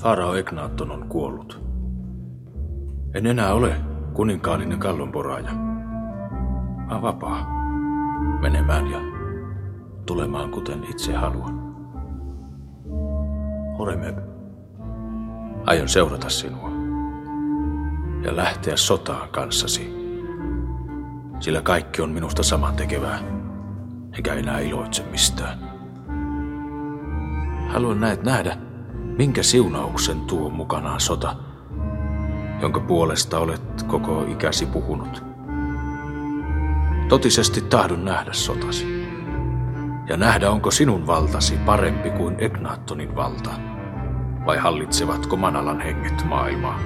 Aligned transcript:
Farao 0.00 0.34
Egnaton 0.34 0.90
on 0.90 1.08
kuollut. 1.08 1.62
En 3.14 3.26
enää 3.26 3.54
ole 3.54 3.76
kuninkaallinen 4.14 4.78
kallonporaaja, 4.78 5.50
vaan 6.88 7.02
vapaa 7.02 7.46
menemään 8.40 8.90
ja 8.90 8.98
tulemaan 10.06 10.50
kuten 10.50 10.84
itse 10.84 11.14
haluan. 11.14 11.74
Horemeb, 13.78 14.18
aion 15.66 15.88
seurata 15.88 16.28
sinua 16.28 16.70
ja 18.22 18.36
lähteä 18.36 18.76
sotaan 18.76 19.28
kanssasi, 19.28 19.94
sillä 21.40 21.62
kaikki 21.62 22.02
on 22.02 22.10
minusta 22.10 22.42
saman 22.42 22.76
tekevää, 22.76 23.18
enkä 24.16 24.34
enää 24.34 24.58
iloitse 24.58 25.02
mistään. 25.10 25.58
Haluan 27.68 28.00
näet 28.00 28.22
nähdä, 28.22 28.69
minkä 29.20 29.42
siunauksen 29.42 30.20
tuo 30.20 30.50
mukanaan 30.50 31.00
sota, 31.00 31.36
jonka 32.62 32.80
puolesta 32.80 33.38
olet 33.38 33.82
koko 33.82 34.24
ikäsi 34.28 34.66
puhunut. 34.66 35.22
Totisesti 37.08 37.60
tahdon 37.60 38.04
nähdä 38.04 38.32
sotasi 38.32 39.06
ja 40.08 40.16
nähdä, 40.16 40.50
onko 40.50 40.70
sinun 40.70 41.06
valtasi 41.06 41.56
parempi 41.66 42.10
kuin 42.10 42.36
Egnaattonin 42.38 43.16
valta, 43.16 43.50
vai 44.46 44.58
hallitsevatko 44.58 45.36
Manalan 45.36 45.80
henget 45.80 46.24
maailmaa. 46.24 46.80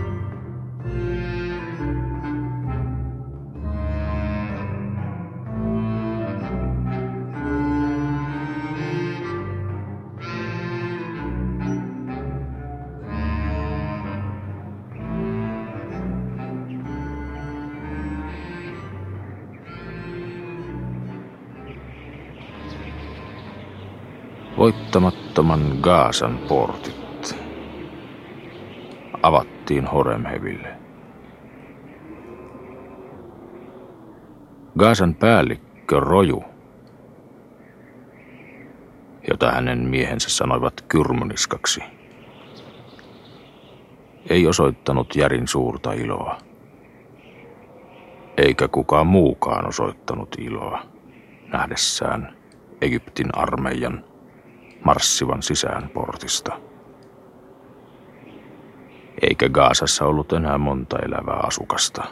Voittamattoman 24.65 25.79
Gaasan 25.81 26.39
portit 26.49 27.37
avattiin 29.23 29.87
Horemheville. 29.87 30.69
Gaasan 34.79 35.15
päällikkö 35.15 36.01
Roju, 36.01 36.45
jota 39.29 39.53
hänen 39.53 39.79
miehensä 39.79 40.31
sanoivat 40.31 40.85
kyrmoniskaksi, 40.89 41.83
ei 44.31 44.47
osoittanut 44.47 45.17
Järin 45.17 45.49
suurta 45.49 45.93
iloa. 45.93 46.39
Eikä 48.37 48.69
kukaan 48.69 49.07
muukaan 49.07 49.69
osoittanut 49.69 50.37
iloa 50.39 50.83
nähdessään 51.53 52.37
Egyptin 52.81 53.39
armeijan 53.39 54.05
marssivan 54.85 55.43
sisään 55.43 55.89
portista. 55.89 56.61
Eikä 59.23 59.49
Gaasassa 59.49 60.05
ollut 60.05 60.33
enää 60.33 60.59
monta 60.59 60.99
elävää 60.99 61.41
asukasta. 61.47 62.05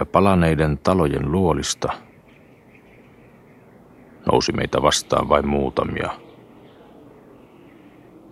Ja 0.00 0.06
palaneiden 0.06 0.78
talojen 0.78 1.32
luolista 1.32 1.92
nousi 4.32 4.52
meitä 4.52 4.82
vastaan 4.82 5.28
vain 5.28 5.48
muutamia 5.48 6.10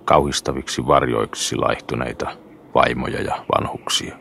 kauhistaviksi 0.05 0.87
varjoiksi 0.87 1.57
laihtuneita 1.57 2.37
vaimoja 2.75 3.23
ja 3.23 3.45
vanhuksia. 3.59 4.17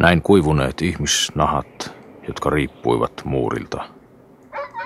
Näin 0.00 0.22
kuivuneet 0.22 0.82
ihmisnahat 0.82 1.97
jotka 2.28 2.50
riippuivat 2.50 3.24
muurilta, 3.24 3.84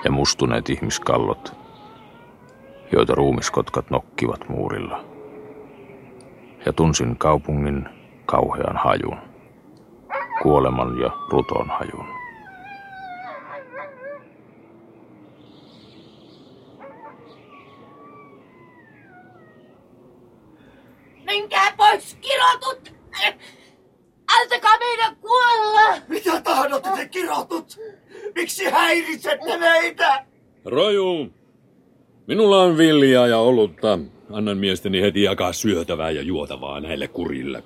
ja 0.03 0.11
mustuneet 0.11 0.69
ihmiskallot, 0.69 1.53
joita 2.91 3.15
ruumiskotkat 3.15 3.89
nokkivat 3.89 4.49
muurilla. 4.49 5.03
Ja 6.65 6.73
tunsin 6.73 7.17
kaupungin 7.17 7.89
kauhean 8.25 8.77
hajun, 8.77 9.17
kuoleman 10.41 10.99
ja 10.99 11.11
ruton 11.29 11.69
hajun. 11.69 12.05
Menkää 21.25 21.73
pois, 21.77 22.17
kirotut! 22.21 22.93
Antakaa 24.41 24.77
meidän 24.79 25.15
kuolla! 25.15 26.01
Mitä 26.07 26.41
tahdotte 26.41 26.89
te 26.95 27.07
kirotut? 27.07 27.79
Miksi 28.35 28.65
häiritsette 28.65 29.57
meitä? 29.57 30.25
Roju, 30.65 31.33
minulla 32.27 32.61
on 32.63 32.77
villiä 32.77 33.27
ja 33.27 33.37
olutta. 33.37 33.99
Annan 34.31 34.57
miesteni 34.57 35.01
heti 35.01 35.23
jakaa 35.23 35.53
syötävää 35.53 36.11
ja 36.11 36.21
juotavaa 36.21 36.79
näille 36.79 37.07
kurille. 37.07 37.63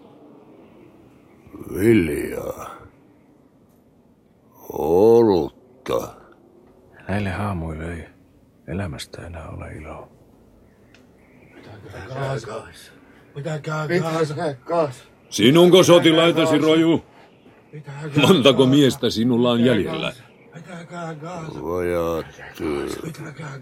Viljaa. 1.74 2.78
Olutta. 4.74 6.16
Näille 7.08 7.30
haamuille 7.30 7.94
ei 7.94 8.06
elämästä 8.68 9.26
enää 9.28 9.50
ole 9.50 9.72
iloa. 9.74 10.10
Pitäkää 11.56 12.38
kaas. 12.46 12.92
Pitäkää 13.34 14.54
kaas. 14.54 15.08
Sinunko 15.30 15.84
sotilaitasi, 15.84 16.58
Roju? 16.58 17.04
Montako 18.22 18.66
miestä 18.66 19.10
sinulla 19.10 19.52
on 19.52 19.66
jäljellä? 19.66 20.14
Vajaat 21.64 22.26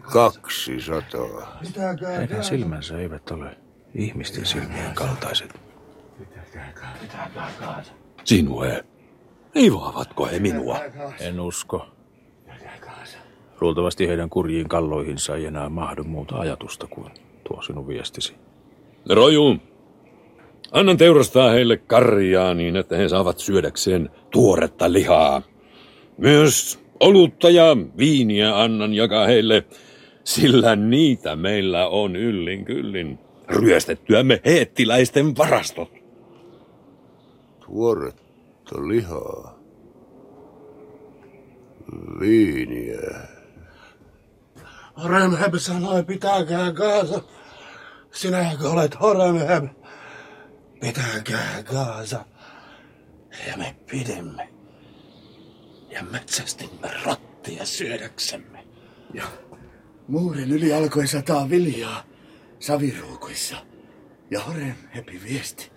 kaksi 0.02 0.81
sataa. 0.81 1.59
Heidän 2.18 2.44
silmänsä 2.44 2.98
eivät 2.98 3.31
ole 3.31 3.58
ihmisten 3.96 4.46
silmien 4.46 4.94
kaltaiset. 4.94 5.59
Sinue. 8.24 8.86
Iloavatko 9.56 10.25
he 10.25 10.40
minua? 10.40 10.80
En 11.20 11.40
usko. 11.40 11.88
Luultavasti 13.62 14.08
heidän 14.08 14.30
kurjiin 14.30 14.70
kalloihinsa 14.70 15.36
ei 15.36 15.46
enää 15.46 15.70
mahdu 15.70 16.04
muuta 16.04 16.36
ajatusta 16.36 16.88
kuin 16.88 17.12
tuo 17.48 17.62
sinun 17.62 17.88
viestisi. 17.88 18.36
Roju, 19.09 19.58
Annan 20.75 20.97
teurastaa 20.97 21.50
heille 21.50 21.78
karjaa 21.78 22.53
niin, 22.53 22.75
että 22.75 22.97
he 22.97 23.09
saavat 23.09 23.40
syödäkseen 23.40 24.09
tuoretta 24.31 24.94
lihaa. 24.94 25.41
Myös 26.18 26.80
olutta 27.00 27.50
ja 27.50 27.78
viiniä 27.97 28.62
annan 28.62 28.94
jakaa 28.94 29.25
heille, 29.28 29.63
sillä 30.24 30.75
niitä 30.75 31.36
meillä 31.36 31.88
on 31.88 32.16
yllin 32.16 32.66
kyllin 32.66 33.19
ryöstettyämme 33.47 34.41
heettiläisten 34.46 35.38
varastot. 35.38 35.91
Tuoretta 37.66 38.88
lihaa. 38.88 39.59
Viiniä. 42.19 43.12
Horemheb 45.03 45.53
sanoi, 45.57 46.03
pitäkää 46.03 46.72
kaasa. 46.72 47.22
Sinäkö 48.12 48.69
olet 48.69 49.01
Horemheb? 49.01 49.85
Pitäkää 50.80 51.63
Gaasa. 51.63 52.25
Ja 53.48 53.57
me 53.57 53.75
pidimme. 53.92 54.50
Ja 55.89 56.04
metsästimme 56.12 56.89
rottia 57.06 57.66
syödäksemme. 57.66 58.63
Ja 59.13 59.24
muurin 60.07 60.51
yli 60.51 60.74
alkoi 60.74 61.07
sataa 61.07 61.50
viljaa 61.50 62.04
saviruukuissa. 62.60 63.56
Ja 64.31 64.39
Horem 64.39 64.75
hepi 64.95 65.22
viesti. 65.24 65.72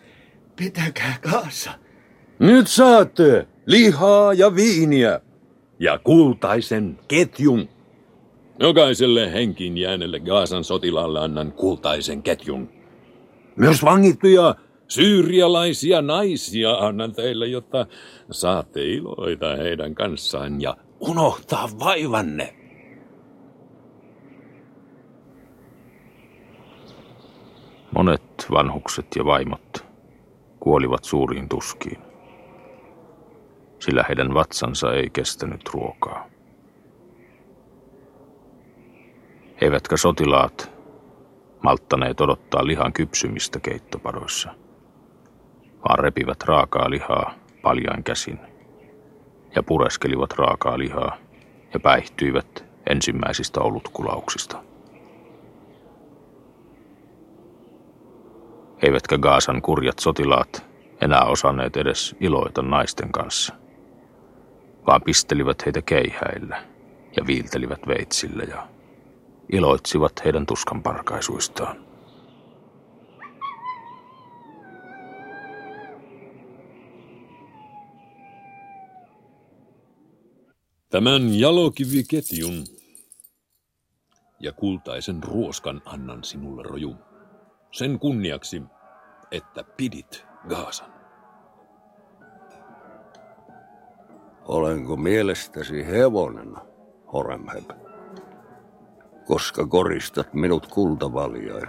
Pitäkää 0.57 1.19
Gaasa. 1.23 1.71
Nyt 2.39 2.69
saatte 2.69 3.47
lihaa 3.67 4.33
ja 4.33 4.55
viiniä 4.55 5.21
ja 5.79 5.99
kultaisen 5.99 6.99
ketjun. 7.09 7.69
Jokaiselle 8.61 9.33
henkiin 9.33 9.79
jääneelle 9.79 10.21
Gaasan 10.21 10.65
sotilaalle 10.65 11.21
annan 11.21 11.53
kultaisen 11.53 12.23
ketjun. 12.23 12.69
Myös 13.57 13.85
vangittuja 13.85 14.55
Syyrialaisia 14.89 16.03
naisia 16.03 16.75
annan 16.75 17.15
teille, 17.15 17.47
jotta 17.47 17.87
saatte 18.31 18.85
iloita 18.85 19.57
heidän 19.57 19.95
kanssaan 19.95 20.61
ja 20.61 20.77
unohtaa 21.01 21.69
vaivanne. 21.79 22.55
Monet 27.95 28.47
vanhukset 28.51 29.07
ja 29.17 29.25
vaimot 29.25 29.87
kuolivat 30.61 31.05
suuriin 31.05 31.49
tuskiin, 31.49 31.99
sillä 33.79 34.05
heidän 34.09 34.35
vatsansa 34.35 34.93
ei 34.95 35.11
kestänyt 35.11 35.61
ruokaa. 35.73 36.29
Eivätkä 39.61 39.97
sotilaat 39.97 40.73
malttaneet 41.63 42.21
odottaa 42.21 42.67
lihan 42.67 42.93
kypsymistä 42.93 43.61
keittoparoissa, 43.61 44.55
vaan 45.85 45.99
repivät 45.99 46.43
raakaa 46.45 46.91
lihaa 46.91 47.35
paljain 47.63 48.05
käsin 48.05 48.39
ja 49.55 49.63
pureskelivat 49.63 50.33
raakaa 50.33 50.79
lihaa 50.79 51.17
ja 51.75 51.81
päihtyivät 51.81 52.65
ensimmäisistä 52.91 53.61
olutkulauksista. 53.61 54.63
Eivätkä 58.83 59.19
Gaasan 59.19 59.63
kurjat 59.63 59.99
sotilaat 59.99 60.67
enää 61.01 61.25
osanneet 61.25 61.77
edes 61.77 62.17
iloita 62.21 62.63
naisten 62.63 63.13
kanssa, 63.13 63.55
vaan 64.87 65.03
pistelivät 65.03 65.67
heitä 65.67 65.83
keihäillä 65.83 66.63
ja 67.17 67.27
viiltelivät 67.27 67.81
veitsillä 67.89 68.43
ja 68.43 68.67
iloitsivat 69.53 70.13
heidän 70.25 70.47
tuskanparkaisuistaan. 70.47 71.88
Tämän 80.91 81.39
jalokiviketjun 81.41 82.65
ja 84.41 84.53
kultaisen 84.53 85.23
ruoskan 85.23 85.83
annan 85.85 86.25
sinulle, 86.25 86.63
Roju. 86.63 86.97
Sen 87.73 87.99
kunniaksi, 87.99 88.63
että 89.31 89.65
pidit 89.77 90.27
Gaasan. 90.49 90.93
Olenko 94.45 94.97
mielestäsi 94.97 95.87
hevonen, 95.87 96.57
Horemheb? 97.13 97.71
Koska 99.27 99.67
koristat 99.67 100.35
minut 100.35 100.67
kultavaljain. 100.67 101.69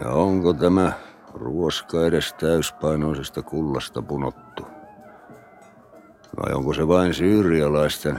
Ja 0.00 0.10
onko 0.10 0.52
tämä 0.52 0.92
ruoska 1.34 2.06
edes 2.06 2.32
täyspainoisesta 2.32 3.42
kullasta 3.42 4.02
punottu? 4.02 4.77
Vai 6.38 6.54
onko 6.54 6.74
se 6.74 6.88
vain 6.88 7.14
syyrialaisten 7.14 8.18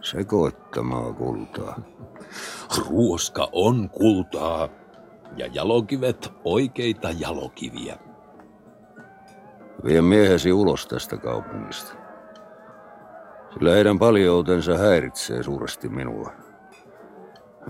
sekoittamaa 0.00 1.12
kultaa? 1.12 1.80
Ruoska 2.88 3.48
on 3.52 3.90
kultaa 3.90 4.68
ja 5.36 5.46
jalokivet 5.52 6.32
oikeita 6.44 7.08
jalokiviä. 7.18 7.98
Vie 9.84 10.02
miehesi 10.02 10.52
ulos 10.52 10.86
tästä 10.86 11.16
kaupungista. 11.16 11.94
Sillä 13.54 13.70
heidän 13.70 13.98
paljoutensa 13.98 14.78
häiritsee 14.78 15.42
suuresti 15.42 15.88
minua. 15.88 16.32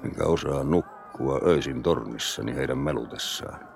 Enkä 0.05 0.25
osaa 0.25 0.65
nukkua 0.65 1.41
öisin 1.47 1.83
tornissani 1.83 2.55
heidän 2.55 2.79
melutessaan. 2.79 3.76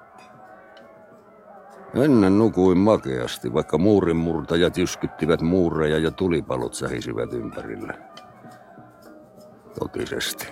Ennen 1.94 2.38
nukuin 2.38 2.78
makeasti, 2.78 3.52
vaikka 3.52 3.78
muurinmurtajat 3.78 4.78
jyskyttivät 4.78 5.40
muureja 5.40 5.98
ja 5.98 6.10
tulipalot 6.10 6.74
sähisivät 6.74 7.32
ympärillä. 7.32 7.94
Totisesti. 9.78 10.46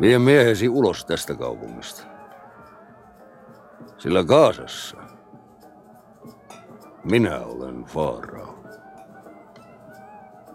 Vie 0.00 0.18
miehesi 0.18 0.68
ulos 0.68 1.04
tästä 1.04 1.34
kaupungista. 1.34 2.02
Sillä 3.98 4.24
Kaasassa 4.24 4.96
minä 7.04 7.40
olen 7.40 7.84
Faarao. 7.84 8.58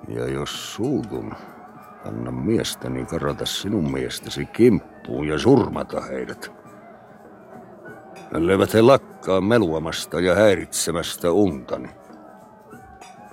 Ja 0.07 0.27
jos 0.27 0.75
suutun, 0.75 1.33
anna 2.05 2.31
miestäni 2.31 3.05
karata 3.05 3.45
sinun 3.45 3.91
miestäsi 3.91 4.45
kimppuun 4.45 5.27
ja 5.27 5.39
surmata 5.39 6.01
heidät. 6.01 6.62
Elleivät 8.33 8.73
he 8.73 8.81
lakkaa 8.81 9.41
meluamasta 9.41 10.19
ja 10.19 10.35
häiritsemästä 10.35 11.31
untani. 11.31 11.89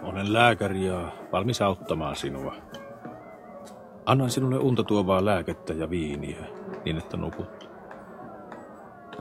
Olen 0.02 0.32
lääkäri 0.32 0.86
ja 0.86 1.12
valmis 1.32 1.62
auttamaan 1.62 2.16
sinua. 2.16 2.54
Annan 4.06 4.30
sinulle 4.30 4.58
unta 4.58 4.84
tuovaa 4.84 5.24
lääkettä 5.24 5.72
ja 5.72 5.90
viiniä, 5.90 6.44
niin 6.84 6.98
että 6.98 7.16
nukut. 7.16 7.68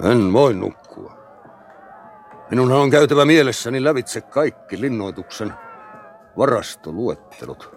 En 0.04 0.34
voi 0.34 0.54
nukkua. 0.54 1.14
Minun 2.50 2.72
on 2.72 2.90
käytävä 2.90 3.26
mielessäni 3.26 3.84
lävitse 3.84 4.22
kaikki 4.22 4.82
linnoituksen 4.82 5.54
varastoluettelut, 6.38 7.76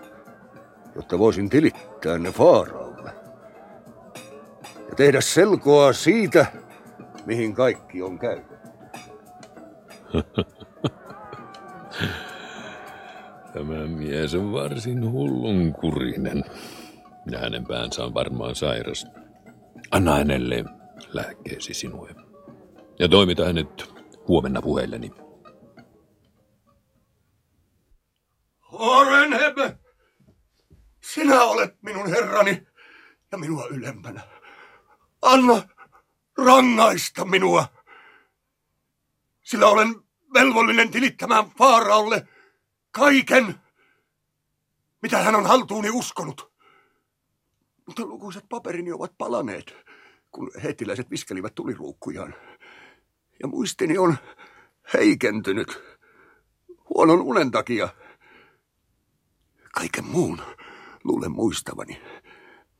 jotta 0.95 1.19
voisin 1.19 1.49
tilittää 1.49 2.19
ne 2.19 2.31
Faaraulle. 2.31 3.13
Ja 4.89 4.97
tehdä 4.97 5.21
selkoa 5.21 5.93
siitä, 5.93 6.47
mihin 7.27 7.55
kaikki 7.55 8.03
on 8.03 8.19
käynyt. 8.19 8.47
Tämä 13.53 13.87
mies 13.87 14.35
on 14.35 14.53
varsin 14.53 15.11
hullunkurinen. 15.11 16.45
Ja 17.31 17.39
hänen 17.39 17.67
päänsä 17.67 18.05
on 18.05 18.15
varmaan 18.15 18.55
sairas. 18.55 19.07
Anna 19.91 20.15
hänelle 20.15 20.65
lääkkeesi 21.13 21.75
sinulle. 21.75 22.15
Ja 22.99 23.09
toimita 23.09 23.45
hänet 23.45 23.95
huomenna 24.29 24.63
puheilleni. 24.63 25.11
Orenheb! 28.73 29.57
Sinä 31.01 31.43
olet 31.43 31.83
minun 31.83 32.11
herrani 32.11 32.67
ja 33.33 33.39
minua 33.39 33.67
ylempänä. 33.67 34.21
Anna 35.23 35.63
rangaista 36.39 37.25
minua, 37.25 37.67
sillä 39.43 39.67
olen 39.67 39.95
velvollinen 40.35 40.91
tilittämään 40.91 41.51
Faaraolle 41.51 42.29
kaiken, 42.91 43.55
mitä 45.03 45.19
hän 45.19 45.35
on 45.35 45.47
haltuuni 45.47 45.91
uskonut. 45.91 46.53
Mutta 47.87 48.07
lukuiset 48.07 48.45
paperini 48.49 48.93
ovat 48.93 49.13
palaneet, 49.19 49.77
kun 50.31 50.51
hetiläiset 50.63 51.11
viskelivät 51.11 51.55
tuliruukkujaan. 51.55 52.35
Ja 53.43 53.49
muistini 53.49 53.99
on 53.99 54.17
heikentynyt 54.95 55.83
huonon 56.95 57.21
unen 57.21 57.51
takia. 57.51 57.89
Kaiken 59.73 60.05
muun 60.05 60.43
luulen 61.05 61.33
muistavani, 61.33 62.03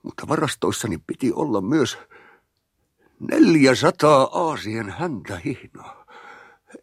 mutta 0.03 0.29
varastoissani 0.29 0.99
piti 0.99 1.33
olla 1.33 1.61
myös 1.61 1.99
400 3.31 4.23
aasien 4.33 4.91
häntä 4.91 5.37
hihnoa. 5.37 6.07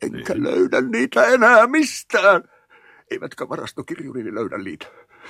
Enkä 0.01 0.34
niin. 0.34 0.43
löydä 0.43 0.81
niitä 0.81 1.24
enää 1.24 1.67
mistään. 1.67 2.43
Eivätkä 3.12 3.50
varastokirjuri 3.50 4.34
löydä 4.34 4.58
niitä, 4.58 4.86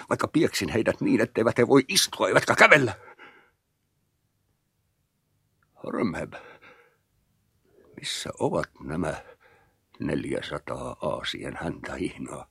vaikka 0.09 0.27
pieksin 0.27 0.69
heidät 0.69 1.01
niin, 1.01 1.21
etteivät 1.21 1.57
he 1.57 1.67
voi 1.67 1.85
istua 1.87 2.27
eivätkä 2.27 2.55
kävellä. 2.55 2.93
Hormheb, 5.83 6.33
missä 7.97 8.29
ovat 8.39 8.69
nämä 8.79 9.13
400 9.99 10.97
aasien 11.01 11.57
häntä 11.61 11.95
hihnoa? 11.95 12.47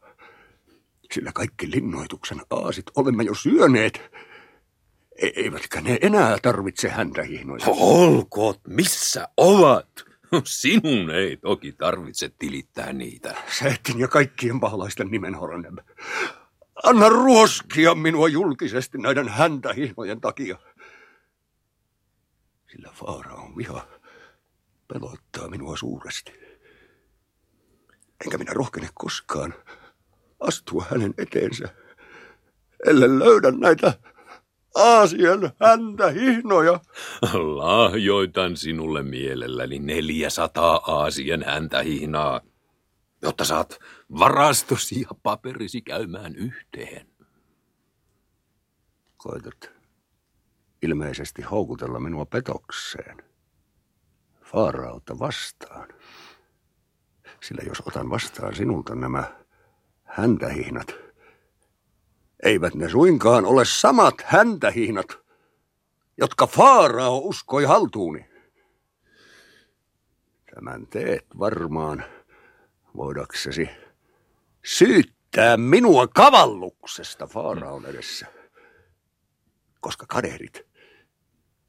Sillä 1.13 1.31
kaikki 1.35 1.71
linnoituksen 1.71 2.41
aasit 2.51 2.85
olemme 2.97 3.23
jo 3.23 3.35
syöneet. 3.35 4.01
E- 5.19 5.33
eivätkä 5.37 5.81
ne 5.81 5.99
enää 6.03 6.39
tarvitse 6.43 6.89
häntä 6.89 7.23
hihnoja. 7.23 7.65
Olkoot, 7.67 8.61
missä 8.69 9.29
ovat? 9.37 9.89
Sinun 10.45 11.11
ei 11.11 11.37
toki 11.37 11.73
tarvitse 11.73 12.31
tilittää 12.39 12.93
niitä. 12.93 13.35
Seetin 13.59 13.99
ja 13.99 14.09
kaikkien 14.09 14.61
pahalaisten 14.61 15.09
nimen 15.09 15.35
Horanem. 15.35 15.77
Anna 16.85 17.09
ruoskia 17.09 17.95
minua 17.95 18.29
julkisesti 18.29 18.99
näiden 18.99 19.29
häntähihnojen 19.29 20.21
takia. 20.21 20.59
Sillä 22.73 22.91
Faaraon 22.95 23.57
viha 23.57 23.89
pelottaa 24.89 25.49
minua 25.49 25.77
suuresti. 25.77 26.33
Enkä 28.25 28.39
minä 28.39 28.53
rohkene 28.53 28.89
koskaan 28.95 29.55
astua 30.41 30.87
hänen 30.91 31.15
eteensä, 31.19 31.69
ellei 32.87 33.19
löydä 33.19 33.51
näitä 33.51 33.93
Aasian 34.75 35.53
häntä 35.61 36.11
hihnoja. 36.11 36.81
Lahjoitan 37.33 38.57
sinulle 38.57 39.03
mielelläni 39.03 39.79
400 39.79 40.81
Aasian 40.87 41.43
häntä 41.43 41.83
hihnaa, 41.83 42.41
jotta 43.23 43.45
saat 43.45 43.79
varastosi 44.19 45.01
ja 45.01 45.09
paperisi 45.23 45.81
käymään 45.81 46.37
yhteen. 46.37 47.07
Koitat 49.17 49.71
ilmeisesti 50.83 51.43
houkutella 51.43 52.01
minua 52.01 52.27
petokseen. 52.27 53.17
Faarautta 54.43 55.19
vastaan. 55.19 55.89
Sillä 57.43 57.63
jos 57.67 57.83
otan 57.87 58.11
vastaan 58.11 58.57
sinulta 58.57 58.95
nämä 58.95 59.25
häntähihnat, 60.05 60.95
Eivät 62.43 62.75
ne 62.75 62.89
suinkaan 62.89 63.47
ole 63.47 63.65
samat 63.65 64.15
häntähihnat, 64.25 65.07
jotka 66.19 66.47
Faarao 66.47 67.19
uskoi 67.19 67.65
haltuuni. 67.65 68.27
Tämän 70.55 70.87
teet 70.87 71.27
varmaan 71.39 72.05
voidaksesi 72.97 73.69
syyttää 74.65 75.57
minua 75.57 76.07
kavalluksesta 76.07 77.27
Faaraon 77.27 77.87
edessä, 77.87 78.27
koska 79.81 80.07
kadehdit 80.09 80.67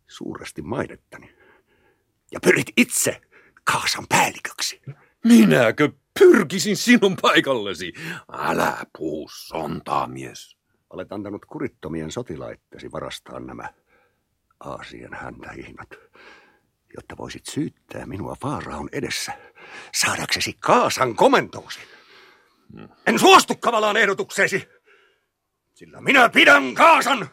suuresti 0.07 0.61
mainettani 0.61 1.35
ja 2.31 2.39
pyrit 2.39 2.67
itse 2.77 3.21
Kaasan 3.63 4.05
päälliköksi. 4.09 4.81
Minäkö 5.23 5.89
pyrkisin 6.19 6.77
sinun 6.77 7.15
paikallesi? 7.21 7.93
Älä 8.31 8.77
puhu 8.97 9.29
sontaa, 9.31 10.07
mies. 10.07 10.58
Olet 10.89 11.11
antanut 11.11 11.45
kurittomien 11.45 12.11
sotilaittesi 12.11 12.91
varastaa 12.91 13.39
nämä 13.39 13.69
Aasian 14.59 15.13
häntähihnat, 15.13 15.89
jotta 16.95 17.17
voisit 17.17 17.45
syyttää 17.45 18.05
minua 18.05 18.35
Faaraon 18.41 18.89
edessä, 18.91 19.33
saadaksesi 19.93 20.55
Kaasan 20.59 21.15
komentoosi. 21.15 21.79
En 23.07 23.19
suostu 23.19 23.55
kavalaan 23.55 23.97
ehdotukseesi, 23.97 24.69
sillä 25.73 26.01
minä 26.01 26.29
pidän 26.29 26.73
Kaasan, 26.73 27.29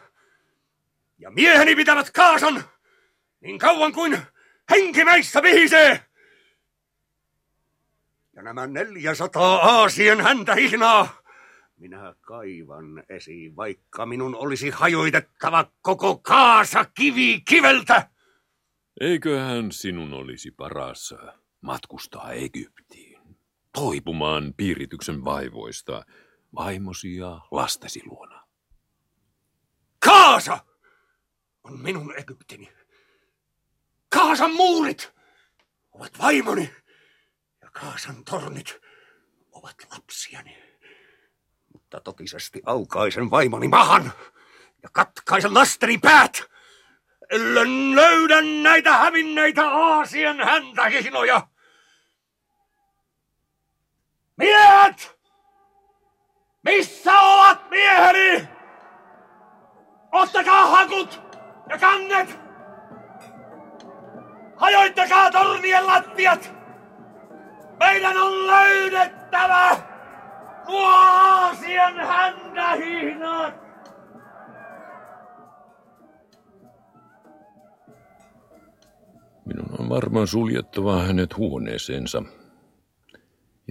ja 1.19 1.31
mieheni 1.31 1.75
pitävät 1.75 2.11
Kaasan, 2.11 2.63
niin 3.41 3.59
kauan 3.59 3.93
kuin 3.93 4.17
henki 4.71 5.05
meissä 5.05 5.41
vihisee. 5.41 6.05
Ja 8.35 8.43
nämä 8.43 8.67
400 8.67 9.55
Aasien 9.55 10.21
häntä 10.21 10.55
hihnaa, 10.55 11.26
minä 11.77 12.15
kaivan 12.21 13.03
esiin, 13.09 13.55
vaikka 13.55 14.05
minun 14.05 14.35
olisi 14.35 14.69
hajoitettava 14.69 15.71
koko 15.81 16.17
kaasa 16.17 16.85
kivi 16.85 17.41
kiveltä. 17.41 18.09
Eiköhän 18.99 19.71
sinun 19.71 20.13
olisi 20.13 20.51
paras 20.51 21.13
matkustaa 21.61 22.31
Egyptiin, 22.31 23.21
toipumaan 23.73 24.53
piirityksen 24.57 25.25
vaivoista 25.25 26.05
vaimosi 26.55 27.15
ja 27.15 27.41
lastesi 27.51 28.01
luona. 28.05 28.47
Kaasa 29.99 30.59
on 31.63 31.81
minun 31.81 32.13
Egyptini. 32.17 32.73
Kaasan 34.09 34.53
muurit 34.53 35.13
ovat 35.91 36.19
vaimoni 36.19 36.71
ja 37.61 37.71
Kaasan 37.71 38.23
tornit 38.25 38.79
ovat 39.51 39.75
lapsiani. 39.91 40.66
Mutta 41.87 41.99
totisesti 41.99 42.61
aukaisen 42.65 43.31
vaimoni 43.31 43.67
mahan 43.67 44.11
ja 44.83 44.89
katkaisen 44.91 45.53
lasteni 45.53 45.97
päät, 45.97 46.43
ellen 47.29 47.95
löydä 47.95 48.41
näitä 48.41 48.93
hävinneitä 48.93 49.69
Aasian 49.69 50.39
häntähihnoja. 50.39 51.47
Miehet! 54.37 55.19
Missä 56.63 57.19
ovat 57.19 57.69
mieheni? 57.69 58.47
Ottakaa 60.11 60.65
hakut 60.65 61.21
ja 61.69 61.77
kannet! 61.77 62.39
Hajoittakaa 64.55 65.31
tornien 65.31 65.87
lattiat! 65.87 66.53
Meidän 67.79 68.17
on 68.17 68.47
löydettävä 68.47 69.86
nuo 70.67 70.87
Aasian 70.87 71.95
händähihnat! 71.97 73.67
Minun 79.45 79.79
on 79.79 79.89
varmaan 79.89 80.27
suljettava 80.27 81.03
hänet 81.03 81.37
huoneeseensa 81.37 82.23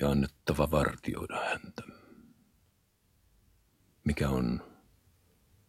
ja 0.00 0.10
annettava 0.10 0.70
vartioida 0.70 1.36
häntä. 1.36 1.82
Mikä 4.04 4.28
on 4.28 4.62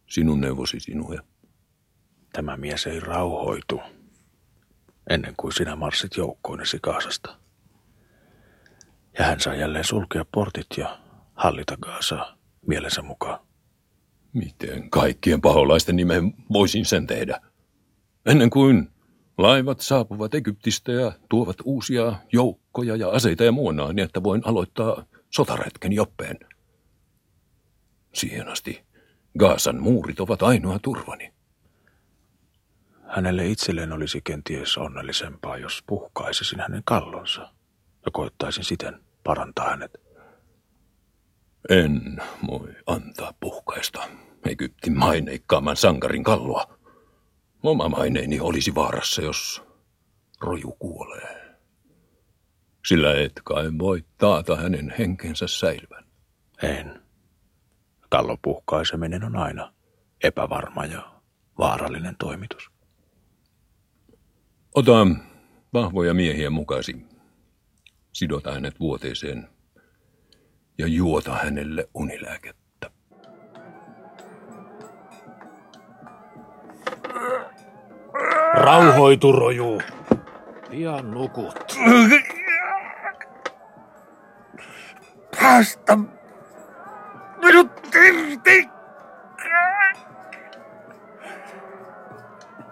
sinun 0.06 0.40
neuvosi 0.40 0.80
sinuja? 0.80 1.22
Tämä 2.32 2.56
mies 2.56 2.86
ei 2.86 3.00
rauhoitu 3.00 3.80
ennen 5.10 5.34
kuin 5.36 5.52
sinä 5.52 5.76
marssit 5.76 6.16
joukkoinesi 6.16 6.78
Kaasasta. 6.82 7.36
Ja 9.18 9.24
hän 9.24 9.40
saa 9.40 9.54
jälleen 9.54 9.84
sulkea 9.84 10.24
portit 10.32 10.66
ja 10.76 10.98
hallita 11.38 11.76
Kaasaa 11.80 12.36
mielensä 12.66 13.02
mukaan. 13.02 13.40
Miten 14.32 14.90
kaikkien 14.90 15.40
paholaisten 15.40 15.96
nimeen 15.96 16.34
voisin 16.52 16.84
sen 16.84 17.06
tehdä? 17.06 17.40
Ennen 18.26 18.50
kuin 18.50 18.88
laivat 19.38 19.80
saapuvat 19.80 20.34
Egyptistä 20.34 20.92
ja 20.92 21.12
tuovat 21.28 21.56
uusia 21.64 22.12
joukkoja 22.32 22.96
ja 22.96 23.08
aseita 23.08 23.44
ja 23.44 23.52
muonaa, 23.52 23.92
niin 23.92 24.04
että 24.04 24.22
voin 24.22 24.42
aloittaa 24.44 25.04
sotaretken 25.30 25.92
joppeen. 25.92 26.38
Siihen 28.14 28.48
asti 28.48 28.84
Gaasan 29.38 29.82
muurit 29.82 30.20
ovat 30.20 30.42
ainoa 30.42 30.78
turvani. 30.78 31.32
Hänelle 33.06 33.46
itselleen 33.46 33.92
olisi 33.92 34.20
kenties 34.24 34.78
onnellisempaa, 34.78 35.56
jos 35.56 35.82
puhkaisisin 35.86 36.60
hänen 36.60 36.82
kallonsa 36.84 37.40
ja 38.04 38.10
koittaisin 38.12 38.64
siten 38.64 39.00
parantaa 39.24 39.70
hänet. 39.70 40.07
En 41.68 42.22
voi 42.46 42.74
antaa 42.86 43.32
puhkaista 43.40 44.02
Egyptin 44.46 44.98
maineikkaaman 44.98 45.76
sankarin 45.76 46.24
kalloa. 46.24 46.78
Oma 47.62 47.88
maineeni 47.88 48.40
olisi 48.40 48.74
vaarassa, 48.74 49.22
jos 49.22 49.62
roju 50.40 50.76
kuolee. 50.78 51.58
Sillä 52.86 53.20
et 53.20 53.32
kai 53.44 53.70
voi 53.78 54.04
taata 54.18 54.56
hänen 54.56 54.94
henkensä 54.98 55.46
säilyvän. 55.46 56.04
En. 56.62 57.02
Kallon 58.08 58.38
puhkaiseminen 58.42 59.24
on 59.24 59.36
aina 59.36 59.72
epävarma 60.22 60.84
ja 60.84 61.12
vaarallinen 61.58 62.16
toimitus. 62.16 62.70
Ota 64.74 65.06
vahvoja 65.72 66.14
miehiä 66.14 66.50
mukasi. 66.50 67.06
Sidota 68.12 68.52
hänet 68.52 68.80
vuoteeseen 68.80 69.48
ja 70.78 70.86
juota 70.86 71.34
hänelle 71.34 71.88
unilääkettä. 71.94 72.90
Rauhoitu, 78.54 79.32
roju. 79.32 79.82
Pian 80.70 81.10
nukut. 81.10 81.78
Päästä 85.40 85.96
minut 87.42 87.94
irti! 87.94 88.68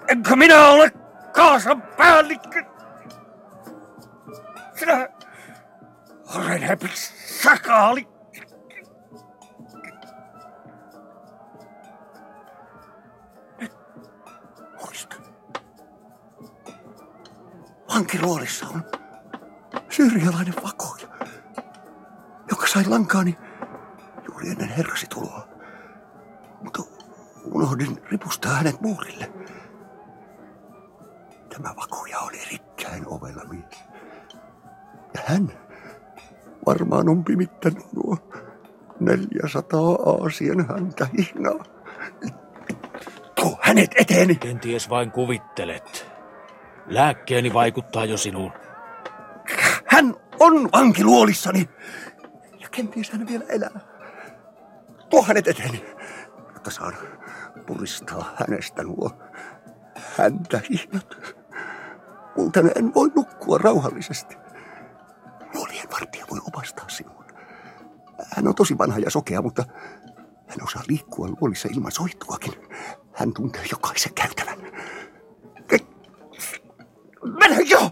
Enkö 0.08 0.36
minä 0.36 0.66
ole 0.66 0.90
Kaasan 1.32 1.82
päällikkö? 1.82 2.64
Sinä 4.74 5.08
Orenhepi 6.34 6.90
sakaali! 7.42 8.08
Muista. 14.80 15.16
Vankiluolissa 17.94 18.66
on 18.66 18.84
syyrialainen 19.90 20.54
vakoja, 20.64 21.08
joka 22.50 22.66
sai 22.66 22.84
lankaani 22.84 23.38
juuri 24.28 24.50
ennen 24.50 24.68
herrasi 24.68 25.06
tuloa. 25.06 25.48
Mutta 26.62 26.82
unohdin 27.44 28.02
ripustaa 28.10 28.52
hänet 28.52 28.80
muurille. 28.80 29.32
Tämä 31.48 31.74
vakoja 31.76 32.18
oli 32.18 32.42
erittäin 32.42 33.06
ovella 33.06 33.44
mies. 33.44 33.84
Ja 35.14 35.20
hän 35.26 35.65
varmaan 36.66 37.08
on 37.08 37.24
pimittänyt 37.24 37.92
nuo 37.92 38.16
400 39.00 39.80
Aasian 39.80 40.68
häntä 40.68 41.06
hihnaa. 41.18 41.64
Tuo 43.34 43.58
hänet 43.62 43.90
eteeni. 43.96 44.34
Kenties 44.34 44.90
vain 44.90 45.10
kuvittelet. 45.10 46.06
Lääkkeeni 46.86 47.54
vaikuttaa 47.54 48.04
jo 48.04 48.16
sinuun. 48.16 48.52
Hän 49.86 50.14
on 50.40 50.68
vankiluolissani. 50.72 51.68
Ja 52.60 52.68
kenties 52.70 53.10
hän 53.10 53.26
vielä 53.26 53.44
elää. 53.48 53.80
Tuo 55.10 55.22
hänet 55.22 55.48
eteeni, 55.48 55.84
jotta 56.54 56.70
saan 56.70 56.94
puristaa 57.66 58.34
hänestä 58.36 58.82
nuo 58.82 59.10
häntä 60.16 60.60
hihnat. 60.70 61.36
Muuten 62.36 62.70
en 62.76 62.94
voi 62.94 63.10
nukkua 63.16 63.58
rauhallisesti. 63.58 64.36
Nuolien 66.36 66.42
vartija 66.42 66.42
voi 66.42 66.42
opastaa 66.46 66.88
sinua. 66.88 67.24
Hän 68.36 68.48
on 68.48 68.54
tosi 68.54 68.78
vanha 68.78 68.98
ja 68.98 69.10
sokea, 69.10 69.42
mutta 69.42 69.64
Hän 70.48 70.62
osaa 70.62 70.82
liikkua 70.88 71.28
luolissa 71.40 71.68
ilman 71.72 71.92
soittuakin. 71.92 72.52
Hän 73.12 73.32
tuntee 73.32 73.64
jokaisen 73.70 74.14
käytävän. 74.14 74.58
Mene 77.38 77.60
jo! 77.60 77.90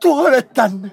Tuo 0.00 0.30
tänne! 0.54 0.90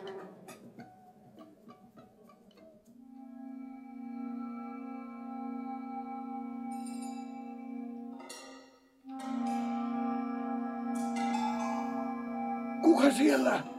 Kuka 12.81 13.11
siellä? 13.11 13.70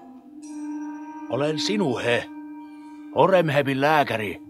Olen 1.32 1.58
sinuhe, 1.58 2.24
Horemhebin 3.14 3.80
lääkäri. 3.80 4.42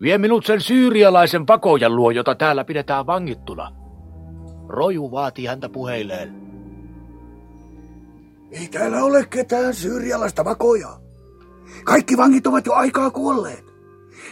Vie 0.00 0.18
minut 0.18 0.46
sen 0.46 0.60
syyrialaisen 0.60 1.46
pakojan 1.46 1.96
luo, 1.96 2.10
jota 2.10 2.34
täällä 2.34 2.64
pidetään 2.64 3.06
vangittuna. 3.06 3.72
Roju 4.68 5.10
vaatii 5.10 5.46
häntä 5.46 5.68
puheilleen. 5.68 6.34
Ei 8.50 8.68
täällä 8.68 9.04
ole 9.04 9.26
ketään 9.26 9.74
syyrialaista 9.74 10.44
vakoja. 10.44 11.00
Kaikki 11.84 12.16
vangit 12.16 12.46
ovat 12.46 12.66
jo 12.66 12.72
aikaa 12.72 13.10
kuolleet. 13.10 13.67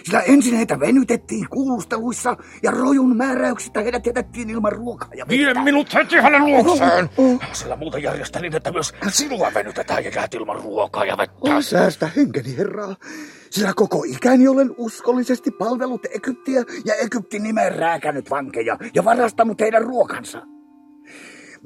Sillä 0.04 0.20
ensin 0.20 0.56
heitä 0.56 0.80
venytettiin 0.80 1.48
kuulusteluissa 1.50 2.36
ja 2.62 2.70
rojun 2.70 3.16
määräyksistä 3.16 3.80
heidät 3.80 4.06
jätettiin 4.06 4.50
ilman 4.50 4.72
ruokaa 4.72 5.08
ja 5.16 5.28
Vie 5.28 5.46
vettä. 5.46 5.62
minut 5.62 5.94
heti 5.94 6.16
hänen 6.16 6.46
luokseen! 6.46 7.10
Sillä 7.52 7.76
muuta 7.76 7.98
järjestä 7.98 8.40
niin, 8.40 8.56
että 8.56 8.72
myös 8.72 8.94
sinua 9.08 9.50
venytetään 9.54 10.04
ja 10.04 10.10
jäät 10.14 10.34
ilman 10.34 10.60
ruokaa 10.62 11.04
ja 11.04 11.16
vettä. 11.16 11.36
Oh, 11.40 11.60
säästä 11.62 12.10
henkeni, 12.16 12.56
herraa. 12.56 12.96
Sillä 13.50 13.72
koko 13.76 14.04
ikäni 14.06 14.48
olen 14.48 14.74
uskollisesti 14.78 15.50
palvellut 15.50 16.06
Egyptiä 16.14 16.64
ja 16.84 16.94
Egyptin 16.94 17.42
nimeen 17.42 17.74
rääkännyt 17.74 18.30
vankeja 18.30 18.78
ja 18.94 19.04
varastanut 19.04 19.60
heidän 19.60 19.82
ruokansa. 19.82 20.55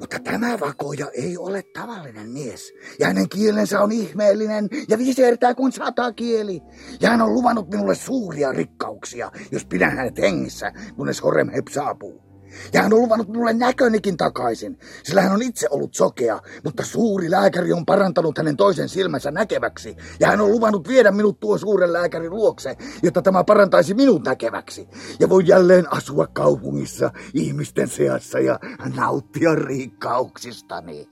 Mutta 0.01 0.19
tämä 0.19 0.59
vakoja 0.59 1.07
ei 1.13 1.37
ole 1.37 1.63
tavallinen 1.63 2.29
mies. 2.29 2.73
Ja 2.99 3.07
hänen 3.07 3.29
kielensä 3.29 3.81
on 3.81 3.91
ihmeellinen 3.91 4.69
ja 4.89 4.97
visertää 4.97 5.53
kuin 5.53 5.71
sata 5.71 6.13
kieli. 6.13 6.61
Ja 7.01 7.09
hän 7.09 7.21
on 7.21 7.33
luvannut 7.33 7.69
minulle 7.69 7.95
suuria 7.95 8.51
rikkauksia, 8.51 9.31
jos 9.51 9.65
pidän 9.65 9.97
hänet 9.97 10.17
hengissä, 10.17 10.71
kunnes 10.95 11.23
Horemheb 11.23 11.67
saapuu. 11.67 12.30
Ja 12.73 12.81
hän 12.81 12.93
on 12.93 13.01
luvannut 13.01 13.27
minulle 13.27 13.53
näkönikin 13.53 14.17
takaisin, 14.17 14.79
sillä 15.03 15.21
hän 15.21 15.31
on 15.31 15.41
itse 15.41 15.67
ollut 15.69 15.93
sokea, 15.93 16.39
mutta 16.63 16.85
suuri 16.85 17.31
lääkäri 17.31 17.73
on 17.73 17.85
parantanut 17.85 18.37
hänen 18.37 18.57
toisen 18.57 18.89
silmänsä 18.89 19.31
näkeväksi. 19.31 19.95
Ja 20.19 20.27
hän 20.27 20.41
on 20.41 20.51
luvannut 20.51 20.87
viedä 20.87 21.11
minut 21.11 21.39
tuon 21.39 21.59
suuren 21.59 21.93
lääkärin 21.93 22.35
luokse, 22.35 22.77
jotta 23.03 23.21
tämä 23.21 23.43
parantaisi 23.43 23.93
minut 23.93 24.25
näkeväksi. 24.25 24.87
Ja 25.19 25.29
voi 25.29 25.43
jälleen 25.45 25.93
asua 25.93 26.27
kaupungissa 26.27 27.11
ihmisten 27.33 27.87
seassa 27.87 28.39
ja 28.39 28.59
nauttia 28.95 29.55
rikkauksistani. 29.55 31.09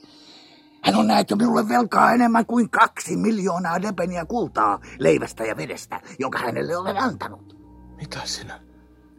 Hän 0.84 0.96
on 0.96 1.08
näet 1.08 1.30
jo 1.30 1.36
minulle 1.36 1.70
velkaa 1.70 2.14
enemmän 2.14 2.46
kuin 2.46 2.70
kaksi 2.70 3.18
miljoonaa 3.18 3.82
depeniä 3.82 4.26
kultaa 4.26 4.80
leivästä 5.00 5.44
ja 5.44 5.58
vedestä, 5.58 6.02
jonka 6.20 6.40
hänelle 6.40 6.78
olen 6.78 6.98
antanut. 6.98 7.58
Mitä 7.98 8.20
sinä 8.24 8.60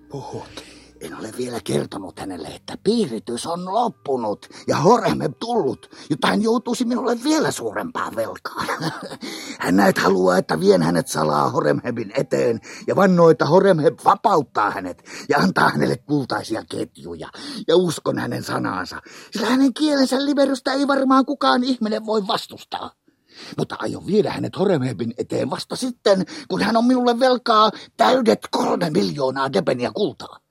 puhut? 0.08 0.79
En 1.00 1.16
ole 1.18 1.32
vielä 1.36 1.60
kertonut 1.64 2.18
hänelle, 2.18 2.48
että 2.48 2.78
piiritys 2.84 3.46
on 3.46 3.74
loppunut 3.74 4.48
ja 4.66 4.76
Horemheb 4.76 5.32
tullut, 5.40 5.90
jotta 6.10 6.28
hän 6.28 6.42
joutuisi 6.42 6.84
minulle 6.84 7.18
vielä 7.24 7.50
suurempaan 7.50 8.16
velkaan. 8.16 8.66
Hän 9.60 9.76
näet 9.76 9.98
haluaa, 9.98 10.38
että 10.38 10.60
vien 10.60 10.82
hänet 10.82 11.08
salaa 11.08 11.50
Horemhebin 11.50 12.12
eteen 12.16 12.60
ja 12.86 12.96
vannoo, 12.96 13.30
että 13.30 13.46
Horemheb 13.46 13.98
vapauttaa 14.04 14.70
hänet 14.70 15.04
ja 15.28 15.38
antaa 15.38 15.68
hänelle 15.68 15.96
kultaisia 15.96 16.64
ketjuja 16.70 17.28
ja 17.68 17.76
uskon 17.76 18.18
hänen 18.18 18.42
sanaansa, 18.42 19.02
sillä 19.30 19.46
hänen 19.46 19.74
kielensä 19.74 20.24
liverystä 20.24 20.72
ei 20.72 20.88
varmaan 20.88 21.26
kukaan 21.26 21.64
ihminen 21.64 22.06
voi 22.06 22.26
vastustaa. 22.26 22.90
Mutta 23.58 23.76
aion 23.78 24.06
viedä 24.06 24.30
hänet 24.30 24.58
Horemhebin 24.58 25.14
eteen 25.18 25.50
vasta 25.50 25.76
sitten, 25.76 26.24
kun 26.48 26.62
hän 26.62 26.76
on 26.76 26.84
minulle 26.84 27.20
velkaa 27.20 27.70
täydet 27.96 28.40
kolme 28.50 28.90
miljoonaa 28.90 29.52
depeniä 29.52 29.90
kultaa. 29.94 30.49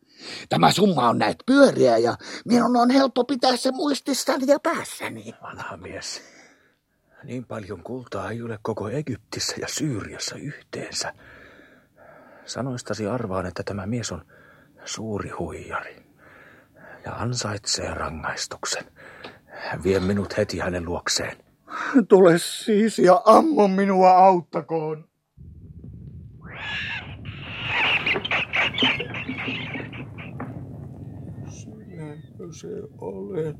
Tämä 0.49 0.71
summa 0.71 1.09
on 1.09 1.17
näet 1.17 1.37
pyöriä 1.45 1.97
ja 1.97 2.17
minun 2.45 2.75
on 2.75 2.89
helppo 2.89 3.23
pitää 3.23 3.57
se 3.57 3.71
muistissani 3.71 4.47
ja 4.47 4.59
päässäni. 4.59 5.33
Vanha 5.41 5.77
mies. 5.77 6.21
Niin 7.23 7.45
paljon 7.45 7.83
kultaa 7.83 8.31
ei 8.31 8.41
ole 8.41 8.59
koko 8.61 8.89
Egyptissä 8.89 9.55
ja 9.61 9.67
Syyriassa 9.67 10.35
yhteensä. 10.35 11.13
Sanoistasi 12.45 13.07
arvaan, 13.07 13.45
että 13.45 13.63
tämä 13.63 13.85
mies 13.85 14.11
on 14.11 14.25
suuri 14.85 15.29
huijari 15.29 16.09
ja 17.05 17.11
ansaitsee 17.15 17.93
rangaistuksen. 17.93 18.83
Vie 19.83 19.99
minut 19.99 20.37
heti 20.37 20.59
hänen 20.59 20.85
luokseen. 20.85 21.37
Tule 22.07 22.37
siis 22.37 22.99
ja 22.99 23.21
ammo 23.25 23.67
minua 23.67 24.11
auttakoon. 24.11 25.09
Sinäkö 31.49 32.38
se 32.51 32.67
olet, 32.97 33.57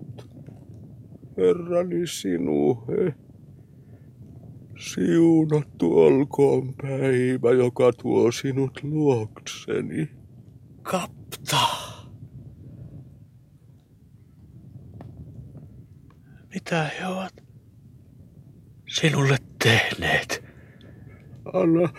herrani 1.38 2.08
sinuhe? 2.08 3.16
Siunattu 4.80 6.00
olkoon 6.00 6.74
päivä, 6.82 7.52
joka 7.52 7.94
tuo 7.94 8.32
sinut 8.32 8.84
luokseni. 8.84 10.10
Kapta! 10.82 11.58
Mitä 16.54 16.84
he 16.84 17.08
ovat 17.08 17.44
sinulle 18.88 19.38
tehneet? 19.64 20.44
Anna 21.54 21.90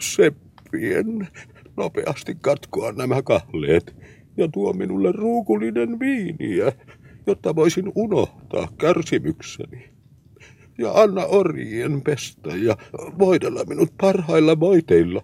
seppien 0.00 1.28
nopeasti 1.76 2.34
katkoa 2.34 2.92
nämä 2.92 3.22
kahleet 3.22 3.96
ja 4.36 4.48
tuo 4.48 4.72
minulle 4.72 5.12
ruukullinen 5.12 6.00
viiniä, 6.00 6.72
jotta 7.26 7.54
voisin 7.56 7.92
unohtaa 7.94 8.68
kärsimykseni. 8.78 9.90
Ja 10.78 10.92
anna 10.92 11.24
orjien 11.24 12.02
pestä 12.02 12.56
ja 12.56 12.76
voidella 13.18 13.64
minut 13.64 13.88
parhailla 14.00 14.60
voiteilla, 14.60 15.22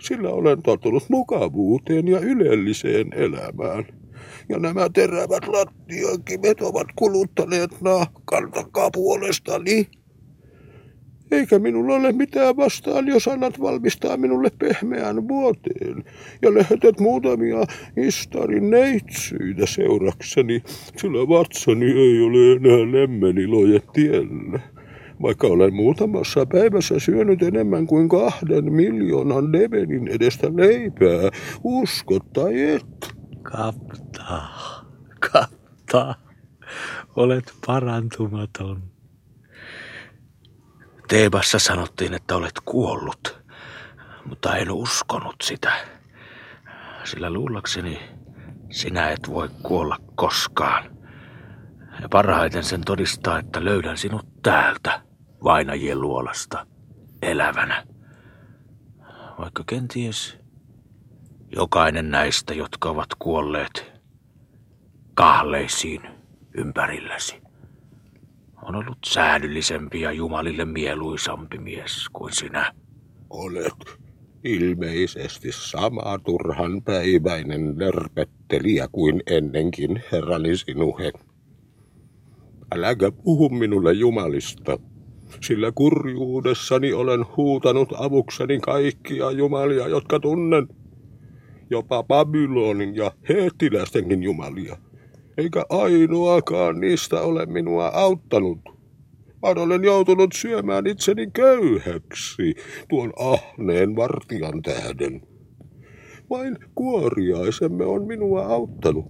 sillä 0.00 0.30
olen 0.30 0.62
tottunut 0.62 1.02
mukavuuteen 1.08 2.08
ja 2.08 2.20
ylelliseen 2.20 3.12
elämään. 3.12 3.84
Ja 4.48 4.58
nämä 4.58 4.88
terävät 4.94 5.48
lattiakivet 5.48 6.60
ovat 6.60 6.86
kuluttaneet 6.96 7.80
nahkan 7.80 8.52
takaa 8.54 8.90
puolestani. 8.90 9.88
Eikä 11.32 11.58
minulla 11.58 11.94
ole 11.94 12.12
mitään 12.12 12.56
vastaan, 12.56 13.06
jos 13.06 13.28
annat 13.28 13.60
valmistaa 13.60 14.16
minulle 14.16 14.48
pehmeän 14.58 15.28
vuoteen 15.28 16.04
ja 16.42 16.54
lähetät 16.54 17.00
muutamia 17.00 17.64
istarin 17.96 18.70
neitsyitä 18.70 19.66
seurakseni, 19.66 20.62
sillä 20.96 21.28
vatsani 21.28 21.86
ei 21.86 22.20
ole 22.20 22.52
enää 22.52 22.92
lemmenilojen 22.92 23.82
tiellä. 23.92 24.60
Vaikka 25.22 25.46
olen 25.46 25.74
muutamassa 25.74 26.46
päivässä 26.46 26.98
syönyt 26.98 27.42
enemmän 27.42 27.86
kuin 27.86 28.08
kahden 28.08 28.72
miljoonan 28.72 29.52
devenin 29.52 30.08
edestä 30.08 30.46
leipää, 30.56 31.30
uskot 31.64 32.32
tai 32.32 32.62
et. 32.62 33.14
Kapta, 33.42 34.48
kapta, 35.32 36.14
olet 37.16 37.52
parantumaton. 37.66 38.91
Teebassa 41.12 41.58
sanottiin, 41.58 42.14
että 42.14 42.36
olet 42.36 42.60
kuollut, 42.64 43.38
mutta 44.24 44.56
en 44.56 44.70
uskonut 44.70 45.36
sitä. 45.42 45.72
Sillä 47.04 47.30
luullakseni 47.30 48.00
sinä 48.70 49.10
et 49.10 49.28
voi 49.28 49.48
kuolla 49.62 49.98
koskaan. 50.14 50.96
Ja 52.02 52.08
parhaiten 52.08 52.64
sen 52.64 52.84
todistaa, 52.84 53.38
että 53.38 53.64
löydän 53.64 53.96
sinut 53.96 54.26
täältä, 54.42 55.02
vainajien 55.44 56.00
luolasta, 56.00 56.66
elävänä. 57.22 57.86
Vaikka 59.38 59.64
kenties 59.66 60.38
jokainen 61.56 62.10
näistä, 62.10 62.54
jotka 62.54 62.88
ovat 62.88 63.14
kuolleet 63.18 63.92
kahleisiin 65.14 66.02
ympärilläsi, 66.54 67.41
on 68.62 68.74
ollut 68.74 68.98
säädyllisempi 69.06 70.00
ja 70.00 70.12
Jumalille 70.12 70.64
mieluisampi 70.64 71.58
mies 71.58 72.08
kuin 72.12 72.32
sinä. 72.32 72.72
Olet 73.30 74.02
ilmeisesti 74.44 75.48
sama 75.52 76.18
turhan 76.24 76.82
päiväinen 76.82 77.78
lörpettelijä 77.78 78.88
kuin 78.92 79.22
ennenkin, 79.26 80.02
herrani 80.12 80.56
sinuhe. 80.56 81.12
Äläkä 82.74 83.10
puhu 83.10 83.48
minulle 83.48 83.92
Jumalista, 83.92 84.78
sillä 85.40 85.72
kurjuudessani 85.74 86.92
olen 86.92 87.24
huutanut 87.36 87.88
avukseni 87.98 88.60
kaikkia 88.60 89.30
jumalia, 89.30 89.88
jotka 89.88 90.20
tunnen. 90.20 90.68
Jopa 91.70 92.02
Babylonin 92.02 92.96
ja 92.96 93.12
heettiläistenkin 93.28 94.22
jumalia. 94.22 94.76
Eikä 95.38 95.64
ainoakaan 95.68 96.80
niistä 96.80 97.20
ole 97.20 97.46
minua 97.46 97.86
auttanut 97.88 98.58
vaan 99.42 99.58
olen 99.58 99.84
joutunut 99.84 100.32
syömään 100.32 100.86
itseni 100.86 101.30
köyhäksi 101.30 102.54
tuon 102.88 103.12
ahneen 103.18 103.96
vartijan 103.96 104.62
tähden. 104.62 105.22
Vain 106.30 106.58
kuoriaisemme 106.74 107.84
on 107.84 108.06
minua 108.06 108.46
auttanut, 108.46 109.06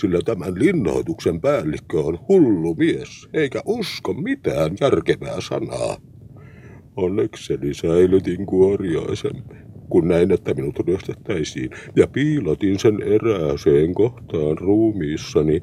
sillä 0.00 0.18
tämän 0.24 0.54
linnoituksen 0.54 1.40
päällikkö 1.40 2.00
on 2.00 2.18
hullu 2.28 2.74
mies, 2.74 3.28
eikä 3.32 3.62
usko 3.66 4.14
mitään 4.14 4.76
järkevää 4.80 5.40
sanaa. 5.40 5.96
Onnekseni 6.96 7.74
säilytin 7.74 8.46
kuoriaisemme, 8.46 9.63
kun 9.88 10.08
näin, 10.08 10.32
että 10.32 10.54
minut 10.54 10.78
ryöstettäisiin, 10.86 11.70
ja 11.96 12.06
piilotin 12.06 12.78
sen 12.78 13.02
erääseen 13.02 13.94
kohtaan 13.94 14.58
ruumiissani, 14.58 15.62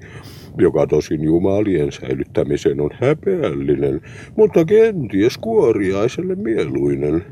joka 0.57 0.87
tosin 0.87 1.23
jumalien 1.23 1.91
säilyttämisen 1.91 2.81
on 2.81 2.89
häpeällinen, 3.01 4.01
mutta 4.35 4.65
kenties 4.65 5.37
kuoriaiselle 5.37 6.35
mieluinen, 6.35 7.25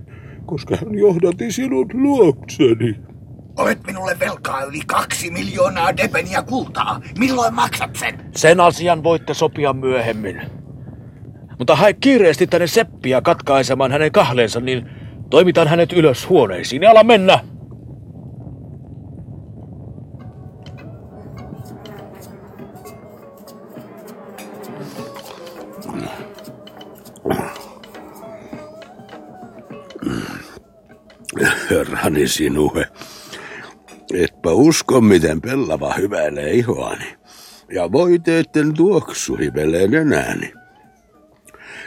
koska 0.46 0.76
hän 0.76 0.96
johdatti 0.96 1.52
sinut 1.52 1.94
luokseni. 1.94 2.96
Olet 3.58 3.80
minulle 3.88 4.18
velkaa 4.20 4.64
yli 4.64 4.80
kaksi 4.88 5.32
miljoonaa 5.32 5.98
depeniä 5.98 6.42
kultaa. 6.42 7.02
Milloin 7.20 7.54
maksat 7.54 7.96
sen? 7.96 8.16
Sen 8.36 8.60
asian 8.60 9.04
voitte 9.04 9.34
sopia 9.34 9.74
myöhemmin. 9.74 10.42
Mutta 11.60 11.76
hae 11.76 11.94
kiireesti 11.94 12.48
tänne 12.48 12.68
Seppiä 12.68 13.22
katkaisemaan 13.22 13.92
hänen 13.92 14.12
kahleensa, 14.12 14.60
niin 14.60 14.90
toimitan 15.30 15.68
hänet 15.68 15.94
ylös 15.94 16.30
huoneisiin 16.30 16.82
ja 16.82 16.92
ala 16.92 17.04
mennä! 17.04 17.40
Herrani 31.70 32.28
sinuhe, 32.28 32.86
etpä 34.14 34.52
usko 34.52 35.02
miten 35.02 35.42
pellava 35.42 35.94
hyväilee 35.94 36.52
ihoani, 36.52 37.18
ja 37.74 37.92
voiteetten 37.92 38.74
tuoksu 38.74 39.36
hivelee 39.36 39.88
nenääni. 39.88 40.59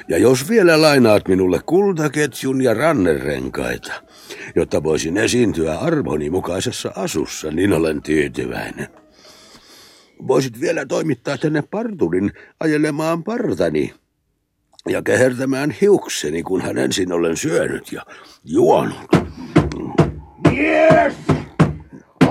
Ja 0.08 0.18
jos 0.18 0.48
vielä 0.48 0.82
lainaat 0.82 1.28
minulle 1.28 1.60
kultaketjun 1.66 2.62
ja 2.62 2.74
rannerenkaita, 2.74 3.92
jotta 4.54 4.82
voisin 4.82 5.16
esiintyä 5.16 5.78
arvoni 5.78 6.30
mukaisessa 6.30 6.92
asussa, 6.96 7.50
niin 7.50 7.72
olen 7.72 8.02
tyytyväinen. 8.02 8.88
Voisit 10.26 10.60
vielä 10.60 10.86
toimittaa 10.86 11.38
tänne 11.38 11.62
parturin 11.62 12.32
ajelemaan 12.60 13.24
partani 13.24 13.94
ja 14.88 15.02
kehertämään 15.02 15.70
hiukseni, 15.80 16.42
kun 16.42 16.60
hän 16.60 16.78
ensin 16.78 17.12
olen 17.12 17.36
syönyt 17.36 17.92
ja 17.92 18.06
juonut. 18.44 19.08
Mies! 20.50 21.41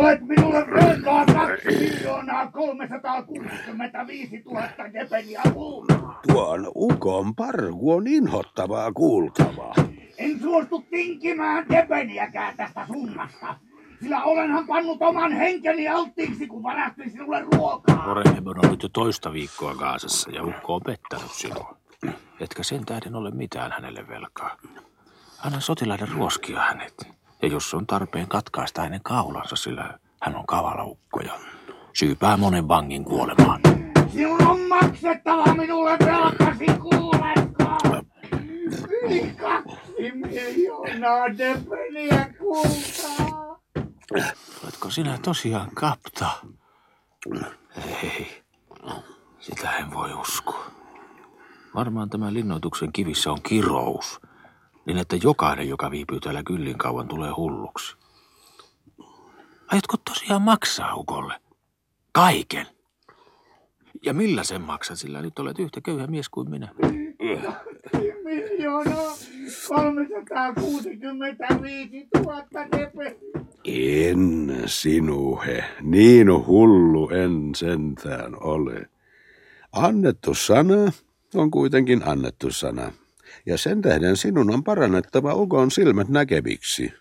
Olet 0.02 0.22
minulle 0.22 0.66
velkaa 0.68 1.26
2 1.26 1.68
miljoonaa 1.68 2.52
365 2.52 4.44
000 4.46 4.64
depeniä 4.94 5.42
kultaa. 5.54 6.20
Tuon 6.28 6.72
ukon 6.76 7.36
parku 7.36 7.92
on 7.92 8.08
inhottavaa 8.08 8.92
kuultavaa. 8.92 9.74
En 10.18 10.40
suostu 10.40 10.86
tinkimään 10.90 11.70
depeniäkään 11.70 12.58
tästä 12.58 12.88
summasta. 12.88 13.56
Sillä 14.02 14.24
olenhan 14.24 14.68
pannut 14.68 15.02
oman 15.02 15.32
henkeni 15.32 15.88
alttiiksi, 15.88 16.48
kun 16.48 16.64
varastin 16.64 17.12
sinulle 17.12 17.42
ruokaa. 17.42 18.06
Oreheb 18.06 18.48
on 18.48 18.66
ollut 18.66 18.84
jo 18.84 18.90
toista 18.90 19.34
viikkoa 19.34 19.76
Gaasassa 19.76 20.32
ja 20.32 20.44
ukko 20.44 20.76
on 20.76 20.82
pettänyt 20.86 21.32
sinua. 21.32 21.78
Etkä 22.40 22.64
sen 22.64 22.86
tähden 22.86 23.16
ole 23.16 23.32
mitään 23.32 23.72
hänelle 23.72 24.08
velkaa. 24.08 24.58
Anna 25.46 25.60
sotilaiden 25.60 26.10
ruoskia 26.10 26.60
hänet. 26.60 27.21
Ja 27.42 27.48
jos 27.48 27.74
on 27.74 27.88
tarpeen 27.88 28.28
katkaista 28.28 28.82
hänen 28.82 29.04
kaulansa, 29.04 29.56
sillä 29.56 30.00
hän 30.22 30.36
on 30.36 30.46
kavala 30.46 30.84
ukko 30.84 31.20
ja 31.20 31.34
syypää 31.94 32.38
monen 32.38 32.68
vangin 32.68 33.06
kuolemaan. 33.06 33.62
Sinun 34.14 34.48
on 34.48 34.60
maksettava 34.60 35.54
minulle 35.54 35.98
velkasi, 36.06 36.66
kuuletko? 36.66 38.02
Yli 39.04 39.36
kaksi 39.38 40.12
miljoonaa 40.14 41.38
depeniä 41.38 42.34
kultaa. 42.40 43.60
Oletko 44.64 44.90
sinä 44.90 45.18
tosiaan 45.22 45.70
kapta? 45.76 46.30
Ei, 48.04 48.44
sitä 49.40 49.78
en 49.78 49.94
voi 49.94 50.14
uskoa. 50.14 50.66
Varmaan 51.76 52.10
tämän 52.10 52.34
linnoituksen 52.34 52.92
kivissä 52.94 53.32
on 53.32 53.42
kirous, 53.44 54.22
niin 54.86 54.98
että 54.98 55.16
jokainen, 55.24 55.70
joka 55.70 55.92
viipyy 55.92 56.20
täällä 56.20 56.44
kyllin 56.44 56.78
kauan, 56.78 57.08
tulee 57.08 57.32
hulluksi. 57.32 57.96
Aiotko 59.68 59.98
tosiaan 59.98 60.42
maksaa 60.42 60.96
ukolle? 60.96 61.34
Kaiken? 62.12 62.68
Ja 64.06 64.14
millä 64.14 64.44
sen 64.44 64.62
maksat, 64.62 65.00
sillä 65.00 65.22
nyt 65.22 65.40
olet 65.40 65.60
yhtä 65.60 65.82
köyhä 65.82 66.08
mies 66.08 66.30
kuin 66.30 66.50
minä. 66.50 66.74
Miljoonaa 68.24 69.18
365 69.68 72.08
000 72.16 72.46
depeniä. 72.72 73.42
En 73.66 74.64
sinuhe, 74.66 75.64
niin 75.82 76.28
hullu 76.48 77.10
en 77.10 77.56
sentään 77.56 78.44
ole. 78.44 78.90
Annettu 79.72 80.34
sana 80.34 80.92
on 81.36 81.52
kuitenkin 81.52 82.02
annettu 82.06 82.52
sana. 82.52 82.92
Ja 83.46 83.58
sen 83.58 83.82
tähden 83.82 84.18
sinun 84.18 84.54
on 84.54 84.64
parannettava 84.64 85.34
ukon 85.34 85.72
silmät 85.72 86.08
näkeviksi, 86.08 86.94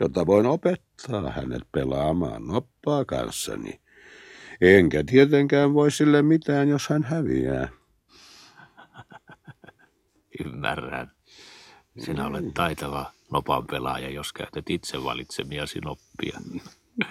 jotta 0.00 0.26
voin 0.26 0.46
opettaa 0.46 1.30
hänet 1.30 1.62
pelaamaan 1.72 2.46
noppaa 2.46 3.04
kanssani. 3.04 3.80
Enkä 4.60 5.04
tietenkään 5.06 5.74
voi 5.74 5.90
sille 5.90 6.22
mitään, 6.22 6.68
jos 6.68 6.88
hän 6.88 7.04
häviää. 7.04 7.68
Ymmärrän. 10.44 11.10
Sinä 11.98 12.26
olet 12.26 12.54
taitava 12.54 13.12
nopan 13.32 13.66
pelaaja, 13.66 14.10
jos 14.10 14.32
käytät 14.32 14.70
itse 14.70 15.04
valitsemiasi 15.04 15.78
noppia. 15.78 16.40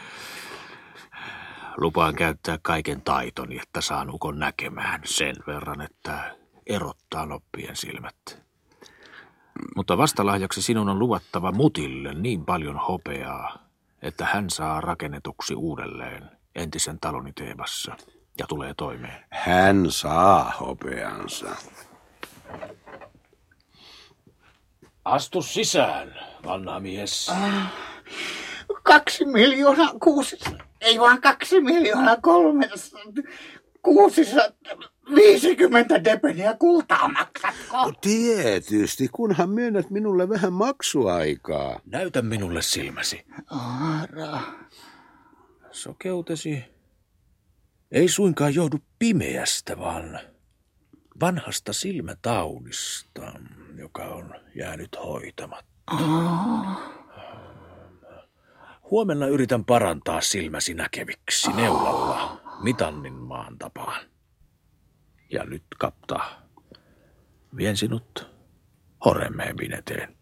Lupaan 1.78 2.16
käyttää 2.16 2.60
kaiken 2.62 3.02
taitoni, 3.02 3.60
että 3.60 3.82
saan 3.82 4.10
ukon 4.10 4.40
näkemään 4.40 5.02
sen 5.06 5.36
verran, 5.48 5.82
että 5.82 6.36
erottaa 6.68 7.26
noppien 7.26 7.76
silmät. 7.76 8.43
Mutta 9.76 9.98
vastalahjaksi 9.98 10.62
sinun 10.62 10.89
on 10.89 11.00
luvattava 11.00 11.52
mutille 11.52 12.13
niin 12.13 12.46
paljon 12.46 12.78
hopeaa, 12.78 13.58
että 14.02 14.26
hän 14.26 14.50
saa 14.50 14.82
rakennetuksi 14.82 15.56
uudelleen 15.56 16.32
entisen 16.56 17.00
taloni 17.00 17.34
Teebassa 17.34 17.96
ja 18.39 18.48
tulee 18.48 18.74
toimeen. 18.78 19.26
Hän 19.30 19.86
saa 19.89 20.54
hopeansa. 20.60 21.56
Astu 25.06 25.42
sisään, 25.42 26.20
vanha 26.46 26.80
mies. 26.80 27.32
Kaksi 28.84 29.26
miljoonaa 29.26 29.94
kuusi, 30.04 30.38
ei 30.82 31.00
vaan 31.00 31.22
kaksi 31.22 31.62
miljoonaa 31.62 32.18
kolme, 32.22 32.70
kuusisataa, 33.82 34.93
viisikymmentä 35.16 36.04
depeniä 36.04 36.56
kultaa 36.60 37.08
maksatko? 37.08 37.94
Tietysti, 38.02 39.08
kunhan 39.08 39.50
myönnät 39.50 39.89
minulle 39.89 40.30
vähän 40.30 40.54
maksuaikaa. 40.54 41.80
Näytä 41.86 42.22
minulle 42.22 42.62
silmäsi. 42.62 43.26
Aara, 43.50 44.39
Sokeutesi 45.72 46.63
ei 47.92 48.08
suinkaan 48.08 48.56
johdu 48.56 48.78
pimeästä, 49.00 49.80
vaan 49.80 50.20
vanhasta 51.22 51.74
silmätaudista, 51.74 53.34
joka 53.78 54.04
on 54.04 54.36
jäänyt 54.56 54.98
hoitamatta. 55.04 55.94
Huomenna 58.92 59.28
yritän 59.28 59.66
parantaa 59.66 60.22
silmäsi 60.22 60.74
näkeviksi 60.74 61.52
neulalla 61.52 62.42
Mitannin 62.63 63.13
maan 63.13 63.58
tapaan. 63.58 64.12
Ja 65.34 65.43
nyt 65.46 65.63
kapta, 65.80 66.19
vien 67.58 67.78
sinut 67.78 68.32
Horemehebin 69.06 69.74
eteen. 69.74 70.15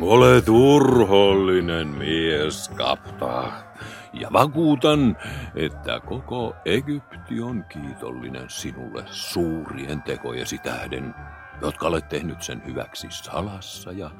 Olet 0.00 0.48
urhollinen 0.48 1.88
mies, 1.88 2.68
kapta. 2.68 3.52
Ja 4.12 4.28
vakuutan, 4.32 5.16
että 5.54 6.00
koko 6.00 6.56
Egypti 6.64 7.40
on 7.40 7.64
kiitollinen 7.64 8.50
sinulle 8.50 9.04
suurien 9.06 10.02
tekojesi 10.02 10.58
tähden, 10.58 11.14
jotka 11.62 11.88
olet 11.88 12.08
tehnyt 12.08 12.42
sen 12.42 12.62
hyväksi 12.66 13.06
salassa 13.10 13.92
ja 13.92 14.10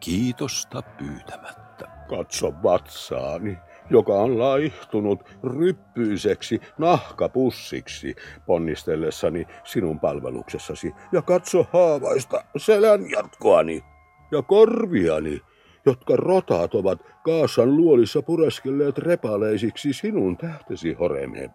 kiitosta 0.00 0.82
pyytämättä. 0.82 1.88
Katso 2.08 2.52
vatsaani, 2.62 3.58
joka 3.90 4.12
on 4.12 4.38
laihtunut 4.38 5.24
ryppyiseksi 5.42 6.60
nahkapussiksi 6.78 8.14
ponnistellessani 8.46 9.46
sinun 9.64 10.00
palveluksessasi. 10.00 10.92
Ja 11.12 11.22
katso 11.22 11.66
haavaista 11.72 12.44
selän 12.56 13.10
jatkoani 13.10 13.84
ja 14.32 14.42
korviani, 14.42 15.40
jotka 15.86 16.16
rotaat 16.16 16.74
ovat 16.74 16.98
Kaasan 17.24 17.76
luolissa 17.76 18.22
pureskelleet 18.22 18.98
repaleisiksi 18.98 19.92
sinun 19.92 20.36
tähtesi, 20.36 20.92
Horemheb. 20.92 21.50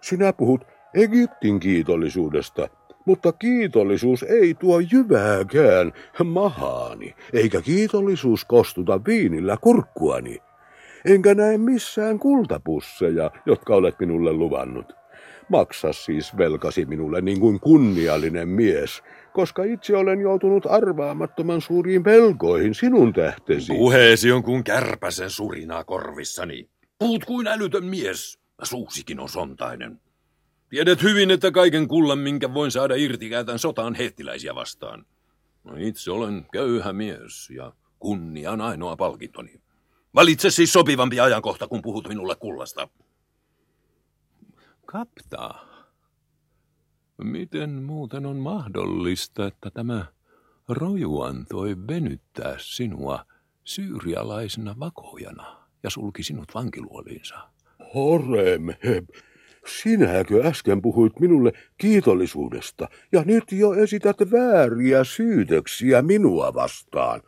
Sinä 0.00 0.32
puhut 0.32 0.64
Egyptin 0.94 1.60
kiitollisuudesta, 1.60 2.68
mutta 3.04 3.32
kiitollisuus 3.32 4.22
ei 4.22 4.54
tuo 4.54 4.80
jyvääkään 4.92 5.92
mahaani, 6.24 7.14
eikä 7.32 7.62
kiitollisuus 7.62 8.44
kostuta 8.44 9.00
viinillä 9.06 9.56
kurkkuani. 9.60 10.38
Enkä 11.04 11.34
näe 11.34 11.58
missään 11.58 12.18
kultapusseja, 12.18 13.30
jotka 13.46 13.74
olet 13.74 13.94
minulle 14.00 14.32
luvannut. 14.32 14.92
Maksa 15.48 15.92
siis 15.92 16.36
velkasi 16.36 16.84
minulle 16.84 17.20
niin 17.20 17.40
kuin 17.40 17.60
kunniallinen 17.60 18.48
mies, 18.48 19.02
koska 19.32 19.64
itse 19.64 19.96
olen 19.96 20.20
joutunut 20.20 20.66
arvaamattoman 20.66 21.60
suuriin 21.60 22.04
velkoihin 22.04 22.74
sinun 22.74 23.12
tähtesi. 23.12 23.72
Puheesi 23.72 24.32
on 24.32 24.42
kuin 24.42 24.64
kärpäsen 24.64 25.30
surinaa 25.30 25.84
korvissani. 25.84 26.68
Puhut 26.98 27.24
kuin 27.24 27.46
älytön 27.46 27.84
mies. 27.84 28.38
Suusikin 28.62 29.20
on 29.20 29.28
sontainen. 29.28 30.00
Tiedät 30.74 31.02
hyvin, 31.02 31.30
että 31.30 31.50
kaiken 31.50 31.88
kullan, 31.88 32.18
minkä 32.18 32.54
voin 32.54 32.70
saada 32.70 32.94
irti, 32.94 33.28
käytän 33.28 33.58
sotaan 33.58 33.94
hettiläisiä 33.94 34.54
vastaan. 34.54 35.06
No 35.64 35.76
itse 35.78 36.10
olen 36.10 36.46
köyhä 36.52 36.92
mies 36.92 37.50
ja 37.50 37.72
kunnian 37.98 38.60
ainoa 38.60 38.96
palkintoni. 38.96 39.60
Valitse 40.14 40.50
siis 40.50 40.72
sopivampi 40.72 41.20
ajankohta, 41.20 41.68
kun 41.68 41.82
puhut 41.82 42.08
minulle 42.08 42.36
kullasta. 42.36 42.88
Kaptaa. 44.86 45.66
Miten 47.22 47.70
muuten 47.70 48.26
on 48.26 48.36
mahdollista, 48.36 49.46
että 49.46 49.70
tämä 49.70 50.06
roju 50.68 51.20
antoi 51.20 51.76
venyttää 51.88 52.56
sinua 52.58 53.24
syyrialaisena 53.64 54.74
vakojana 54.80 55.68
ja 55.82 55.90
sulki 55.90 56.22
sinut 56.22 56.54
vankiluoliinsa? 56.54 57.50
Horemheb, 57.94 59.08
sinäkö 59.66 60.42
äsken 60.44 60.82
puhuit 60.82 61.20
minulle 61.20 61.52
kiitollisuudesta 61.78 62.88
ja 63.12 63.22
nyt 63.24 63.44
jo 63.52 63.74
esität 63.74 64.16
vääriä 64.32 65.04
syytöksiä 65.04 66.02
minua 66.02 66.54
vastaan? 66.54 67.20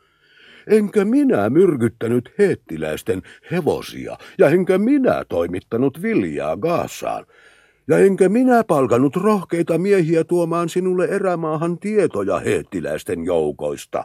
Enkä 0.67 1.05
minä 1.05 1.51
myrkyttänyt 1.51 2.31
heettiläisten 2.39 3.23
hevosia, 3.51 4.17
ja 4.39 4.49
enkä 4.49 4.79
minä 4.79 5.25
toimittanut 5.29 6.03
viljaa 6.03 6.57
Gaasaan. 6.57 7.27
Ja 7.89 7.99
enkä 7.99 8.29
minä 8.29 8.65
palkanut 8.65 9.17
rohkeita 9.17 9.79
miehiä 9.79 10.25
tuomaan 10.25 10.69
sinulle 10.69 11.05
erämaahan 11.05 11.79
tietoja 11.79 12.39
heettiläisten 12.39 13.25
joukoista. 13.25 14.05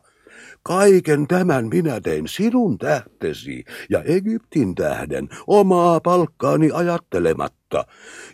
Kaiken 0.64 1.28
tämän 1.28 1.68
minä 1.68 2.02
tein 2.02 2.28
sinun 2.28 2.78
tähtesi 2.78 3.64
ja 3.90 4.04
Egyptin 4.04 4.76
tähden 4.76 5.30
omaa 5.48 6.00
palkkaani 6.00 6.70
ajattelematta. 6.74 7.86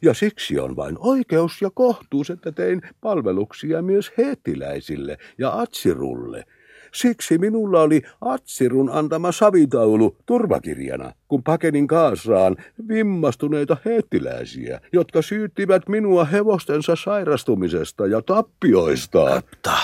Ja 0.01 0.13
siksi 0.13 0.59
on 0.59 0.75
vain 0.75 0.95
oikeus 0.99 1.61
ja 1.61 1.69
kohtuus, 1.73 2.29
että 2.29 2.51
tein 2.51 2.81
palveluksia 3.01 3.81
myös 3.81 4.11
heettiläisille 4.17 5.17
ja 5.37 5.59
Atsirulle– 5.59 6.43
Siksi 6.93 7.37
minulla 7.37 7.81
oli 7.81 8.01
Atsirun 8.21 8.89
antama 8.89 9.31
savitaulu 9.31 10.17
turvakirjana, 10.25 11.11
kun 11.27 11.43
pakenin 11.43 11.87
Kaasaan 11.87 12.57
vimmastuneita 12.87 13.77
heettiläisiä, 13.85 14.81
jotka 14.93 15.21
syyttivät 15.21 15.89
minua 15.89 16.25
hevostensa 16.25 16.95
sairastumisesta 16.95 18.07
ja 18.07 18.21
tappioista. 18.21 19.25
Kapta, 19.25 19.77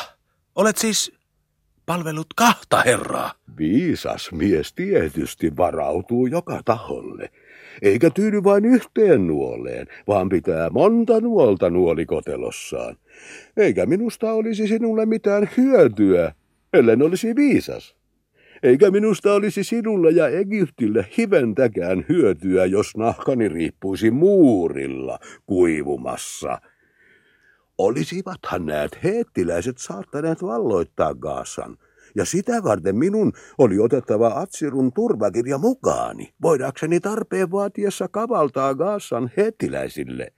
olet 0.55 0.77
siis 0.77 1.11
palvelut 1.85 2.27
kahta 2.35 2.81
herraa. 2.81 3.31
Viisas 3.57 4.31
mies 4.31 4.73
tietysti 4.73 5.57
varautuu 5.57 6.27
joka 6.27 6.61
taholle, 6.65 7.29
eikä 7.81 8.09
tyydy 8.09 8.43
vain 8.43 8.65
yhteen 8.65 9.27
nuoleen, 9.27 9.87
vaan 10.07 10.29
pitää 10.29 10.69
monta 10.69 11.21
nuolta 11.21 11.69
nuolikotelossaan. 11.69 12.95
Eikä 13.57 13.85
minusta 13.85 14.33
olisi 14.33 14.67
sinulle 14.67 15.05
mitään 15.05 15.49
hyötyä, 15.57 16.33
ellen 16.73 17.01
olisi 17.01 17.35
viisas. 17.35 17.95
Eikä 18.63 18.91
minusta 18.91 19.33
olisi 19.33 19.63
sinulle 19.63 20.11
ja 20.11 20.27
Egyptille 20.27 21.07
hiventäkään 21.17 22.05
hyötyä, 22.09 22.65
jos 22.65 22.97
nahkani 22.97 23.49
riippuisi 23.49 24.11
muurilla 24.11 25.19
kuivumassa. 25.45 26.61
Olisivathan 27.77 28.65
näet 28.65 29.03
heettiläiset 29.03 29.77
saattaneet 29.77 30.41
valloittaa 30.41 31.13
Gaasan, 31.15 31.77
ja 32.15 32.25
sitä 32.25 32.63
varten 32.63 32.95
minun 32.95 33.33
oli 33.57 33.79
otettava 33.79 34.27
Atsirun 34.27 34.93
turvakirja 34.93 35.57
mukaani, 35.57 36.33
voidakseni 36.41 36.99
tarpeen 36.99 37.51
vaatiessa 37.51 38.07
kavaltaa 38.07 38.75
Gaasan 38.75 39.31
heettiläisille. 39.37 40.33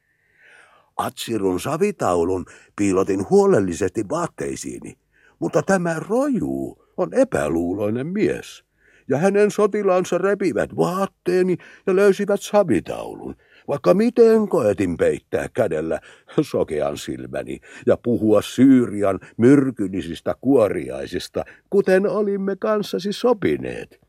Atsirun 0.98 1.60
savitaulun 1.60 2.46
piilotin 2.76 3.30
huolellisesti 3.30 4.06
vaatteisiini, 4.10 4.98
mutta 5.40 5.62
tämä 5.62 5.96
roju 6.10 6.78
on 6.98 7.14
epäluuloinen 7.14 8.08
mies. 8.08 8.66
Ja 9.10 9.18
hänen 9.18 9.52
sotilaansa 9.52 10.18
repivät 10.18 10.76
vaatteeni 10.76 11.58
ja 11.88 11.96
löysivät 11.96 12.42
savitaulun, 12.42 13.36
vaikka 13.68 13.94
miten 13.94 14.48
koetin 14.48 14.98
peittää 14.98 15.50
kädellä 15.54 16.00
sokean 16.42 16.98
silmäni 16.98 17.60
ja 17.86 17.98
puhua 17.98 18.42
Syyrian 18.42 19.20
myrkyllisistä 19.38 20.36
kuoriaisista, 20.42 21.44
kuten 21.70 22.10
olimme 22.10 22.56
kanssasi 22.56 23.14
sopineet 23.14 24.05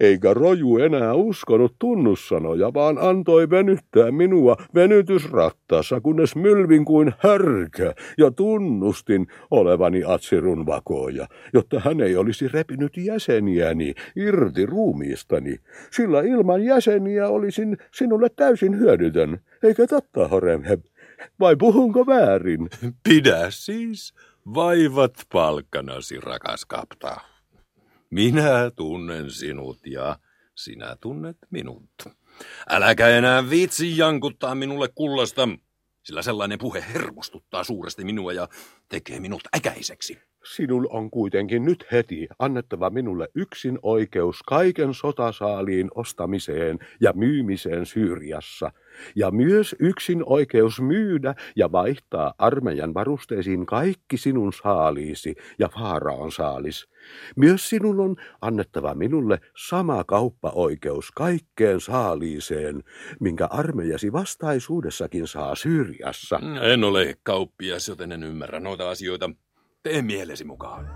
eikä 0.00 0.34
roju 0.34 0.78
enää 0.78 1.14
uskonut 1.14 1.74
tunnussanoja, 1.78 2.74
vaan 2.74 2.98
antoi 2.98 3.50
venyttää 3.50 4.10
minua 4.10 4.56
venytysrattaassa, 4.74 6.00
kunnes 6.00 6.36
mylvin 6.36 6.84
kuin 6.84 7.12
härkä 7.18 7.94
ja 8.18 8.30
tunnustin 8.30 9.26
olevani 9.50 10.02
Atsirun 10.06 10.66
vakoja, 10.66 11.26
jotta 11.52 11.80
hän 11.80 12.00
ei 12.00 12.16
olisi 12.16 12.48
repinyt 12.48 12.96
jäseniäni 12.96 13.94
irti 14.16 14.66
ruumiistani, 14.66 15.56
sillä 15.90 16.20
ilman 16.20 16.64
jäseniä 16.64 17.28
olisin 17.28 17.76
sinulle 17.94 18.28
täysin 18.36 18.78
hyödytön, 18.78 19.38
eikä 19.62 19.86
totta, 19.86 20.28
Horemheb? 20.28 20.80
Vai 21.40 21.56
puhunko 21.56 22.06
väärin? 22.06 22.68
Pidä 23.08 23.46
siis 23.48 24.14
vaivat 24.54 25.12
palkkanasi, 25.32 26.20
rakas 26.20 26.64
kaptaa. 26.64 27.33
Minä 28.14 28.70
tunnen 28.76 29.30
sinut 29.30 29.86
ja 29.86 30.18
sinä 30.54 30.96
tunnet 31.00 31.36
minut. 31.50 31.90
Äläkä 32.68 33.08
enää 33.08 33.50
viitsi 33.50 33.98
jankuttaa 33.98 34.54
minulle 34.54 34.88
kullasta, 34.94 35.48
sillä 36.02 36.22
sellainen 36.22 36.58
puhe 36.58 36.84
hermostuttaa 36.92 37.64
suuresti 37.64 38.04
minua 38.04 38.32
ja 38.32 38.48
tekee 38.88 39.20
minut 39.20 39.42
äkäiseksi. 39.56 40.18
Sinun 40.44 40.86
on 40.90 41.10
kuitenkin 41.10 41.64
nyt 41.64 41.86
heti 41.92 42.28
annettava 42.38 42.90
minulle 42.90 43.28
yksin 43.34 43.78
oikeus 43.82 44.42
kaiken 44.42 44.94
sotasaaliin 44.94 45.88
ostamiseen 45.94 46.78
ja 47.00 47.12
myymiseen 47.12 47.86
Syyriassa, 47.86 48.70
ja 49.16 49.30
myös 49.30 49.76
yksin 49.78 50.22
oikeus 50.26 50.80
myydä 50.80 51.34
ja 51.56 51.72
vaihtaa 51.72 52.34
armeijan 52.38 52.94
varusteisiin 52.94 53.66
kaikki 53.66 54.16
sinun 54.16 54.52
saaliisi 54.52 55.34
ja 55.58 55.68
Faaraon 55.68 56.32
saalis. 56.32 56.88
Myös 57.36 57.68
sinun 57.68 58.00
on 58.00 58.16
annettava 58.40 58.94
minulle 58.94 59.38
sama 59.68 60.04
kauppaoikeus 60.04 61.10
kaikkeen 61.10 61.80
saaliiseen, 61.80 62.82
minkä 63.20 63.46
armeijasi 63.46 64.12
vastaisuudessakin 64.12 65.26
saa 65.26 65.54
Syyriassa. 65.54 66.40
En 66.72 66.84
ole 66.84 67.14
kauppias, 67.22 67.88
joten 67.88 68.12
en 68.12 68.22
ymmärrä 68.22 68.60
noita 68.60 68.90
asioita. 68.90 69.30
Tee 69.84 70.02
mielesi 70.02 70.44
mukaan. 70.44 70.90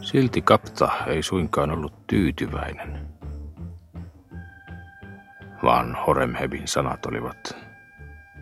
Silti 0.00 0.42
kapta 0.42 0.90
ei 1.06 1.22
suinkaan 1.22 1.70
ollut 1.70 2.06
tyytyväinen, 2.06 3.08
vaan 5.62 5.96
Horemhebin 6.06 6.68
sanat 6.68 7.06
olivat 7.06 7.56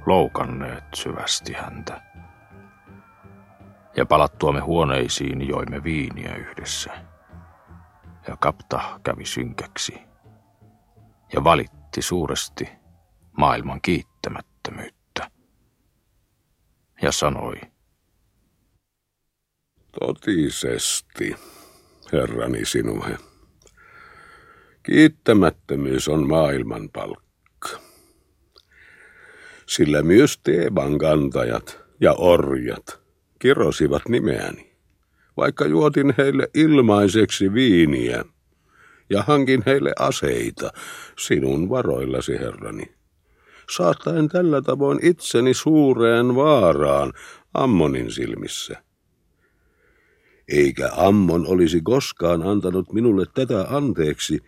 loukanneet 0.06 0.84
syvästi 0.94 1.52
häntä. 1.52 2.05
Ja 3.96 4.06
palattuamme 4.06 4.60
huoneisiin 4.60 5.48
joimme 5.48 5.84
viiniä 5.84 6.34
yhdessä. 6.34 6.90
Ja 8.28 8.36
kapta 8.36 9.00
kävi 9.02 9.24
synkäksi 9.26 9.98
ja 11.32 11.44
valitti 11.44 12.02
suuresti 12.02 12.68
maailman 13.38 13.80
kiittämättömyyttä. 13.80 15.30
Ja 17.02 17.12
sanoi, 17.12 17.60
Totisesti, 20.00 21.36
herrani 22.12 22.64
sinuhe. 22.64 23.18
Kiittämättömyys 24.82 26.08
on 26.08 26.28
maailman 26.28 26.90
palkka. 26.92 27.80
Sillä 29.66 30.02
myös 30.02 30.38
Teeban 30.38 30.98
kantajat 30.98 31.78
ja 32.00 32.12
orjat 32.12 33.05
kirosivat 33.38 34.08
nimeäni, 34.08 34.72
vaikka 35.36 35.66
juotin 35.66 36.14
heille 36.18 36.48
ilmaiseksi 36.54 37.52
viiniä 37.52 38.24
ja 39.10 39.22
hankin 39.22 39.62
heille 39.66 39.92
aseita 39.98 40.70
sinun 41.18 41.68
varoillasi, 41.68 42.32
herrani. 42.32 42.94
Saattaen 43.76 44.28
tällä 44.28 44.62
tavoin 44.62 44.98
itseni 45.02 45.54
suureen 45.54 46.34
vaaraan 46.34 47.12
Ammonin 47.54 48.10
silmissä 48.10 48.86
eikä 50.48 50.90
Ammon 50.96 51.46
olisi 51.46 51.80
koskaan 51.80 52.42
antanut 52.42 52.92
minulle 52.92 53.24
tätä 53.34 53.66
anteeksi, 53.70 54.40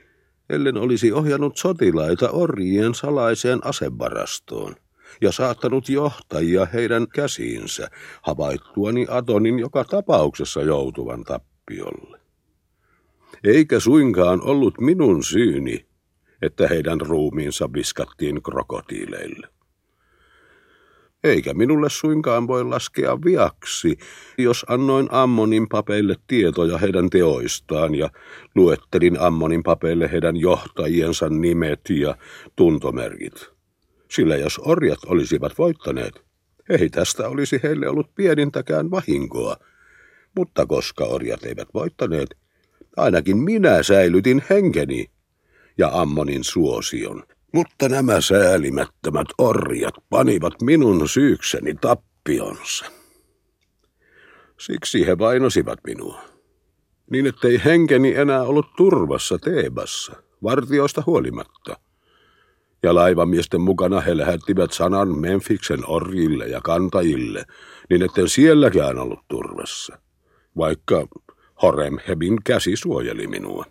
ellen 0.50 0.76
olisi 0.76 1.12
ohjannut 1.12 1.56
sotilaita 1.56 2.30
orjien 2.30 2.94
salaiseen 2.94 3.66
asevarastoon 3.66 4.74
ja 5.20 5.32
saattanut 5.32 5.88
johtajia 5.88 6.66
heidän 6.72 7.08
käsiinsä, 7.08 7.90
havaittuani 8.22 9.06
Atonin 9.10 9.58
joka 9.58 9.84
tapauksessa 9.84 10.62
joutuvan 10.62 11.24
tappiolle. 11.24 12.20
Eikä 13.44 13.80
suinkaan 13.80 14.40
ollut 14.42 14.80
minun 14.80 15.24
syyni, 15.24 15.86
että 16.42 16.68
heidän 16.68 17.00
ruumiinsa 17.00 17.72
viskattiin 17.72 18.42
krokotiileille 18.42 19.48
eikä 21.24 21.54
minulle 21.54 21.90
suinkaan 21.90 22.46
voi 22.46 22.64
laskea 22.64 23.18
viaksi, 23.24 23.98
jos 24.38 24.66
annoin 24.68 25.08
Ammonin 25.10 25.68
papeille 25.68 26.16
tietoja 26.26 26.78
heidän 26.78 27.10
teoistaan 27.10 27.94
ja 27.94 28.10
luettelin 28.54 29.20
Ammonin 29.20 29.62
papeille 29.62 30.12
heidän 30.12 30.36
johtajiensa 30.36 31.28
nimet 31.28 31.80
ja 31.90 32.16
tuntomerkit. 32.56 33.57
Sillä 34.10 34.36
jos 34.36 34.60
orjat 34.64 34.98
olisivat 35.06 35.58
voittaneet, 35.58 36.22
ei 36.68 36.88
tästä 36.88 37.28
olisi 37.28 37.60
heille 37.62 37.88
ollut 37.88 38.14
pienintäkään 38.14 38.90
vahinkoa. 38.90 39.56
Mutta 40.36 40.66
koska 40.66 41.04
orjat 41.04 41.44
eivät 41.44 41.68
voittaneet, 41.74 42.34
ainakin 42.96 43.36
minä 43.36 43.82
säilytin 43.82 44.42
henkeni 44.50 45.10
ja 45.78 45.90
Ammonin 45.92 46.44
suosion. 46.44 47.22
Mutta 47.52 47.88
nämä 47.88 48.20
säälimättömät 48.20 49.26
orjat 49.38 49.94
panivat 50.10 50.62
minun 50.62 51.08
syykseni 51.08 51.74
tappionsa. 51.74 52.84
Siksi 54.60 55.06
he 55.06 55.18
vainosivat 55.18 55.78
minua, 55.86 56.22
niin 57.10 57.26
ettei 57.26 57.60
henkeni 57.64 58.14
enää 58.14 58.42
ollut 58.42 58.66
turvassa 58.76 59.38
Teebassa, 59.38 60.12
vartioista 60.42 61.02
huolimatta. 61.06 61.87
Ja 62.82 62.94
laivamiesten 62.94 63.60
mukana 63.60 64.00
he 64.00 64.16
lähettivät 64.16 64.72
sanan 64.72 65.18
Memfiksen 65.18 65.80
orjille 65.86 66.46
ja 66.46 66.60
kantajille, 66.60 67.44
niin 67.90 68.02
etten 68.02 68.28
sielläkään 68.28 68.98
ollut 68.98 69.28
turvassa, 69.28 69.98
vaikka 70.56 71.06
Horemhebin 71.62 72.38
käsi 72.44 72.76
suojeli 72.76 73.26
minua. 73.26 73.64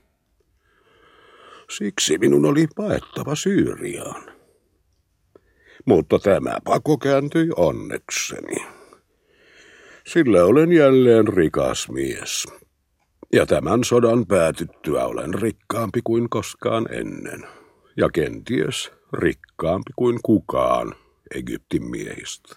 Siksi 1.77 2.17
minun 2.17 2.45
oli 2.45 2.67
paettava 2.75 3.35
Syyriaan. 3.35 4.23
Mutta 5.85 6.19
tämä 6.19 6.57
pako 6.63 6.97
kääntyi 6.97 7.49
onnekseni. 7.55 8.65
Sillä 10.07 10.45
olen 10.45 10.71
jälleen 10.71 11.27
rikas 11.27 11.89
mies. 11.89 12.47
Ja 13.33 13.45
tämän 13.45 13.83
sodan 13.83 14.25
päätyttyä 14.25 15.05
olen 15.05 15.33
rikkaampi 15.33 15.99
kuin 16.03 16.29
koskaan 16.29 16.93
ennen. 16.93 17.47
Ja 17.97 18.09
kenties 18.13 18.96
rikkaampi 19.13 19.91
kuin 19.95 20.19
kukaan 20.23 20.95
Egyptin 21.35 21.89
miehistä. 21.89 22.55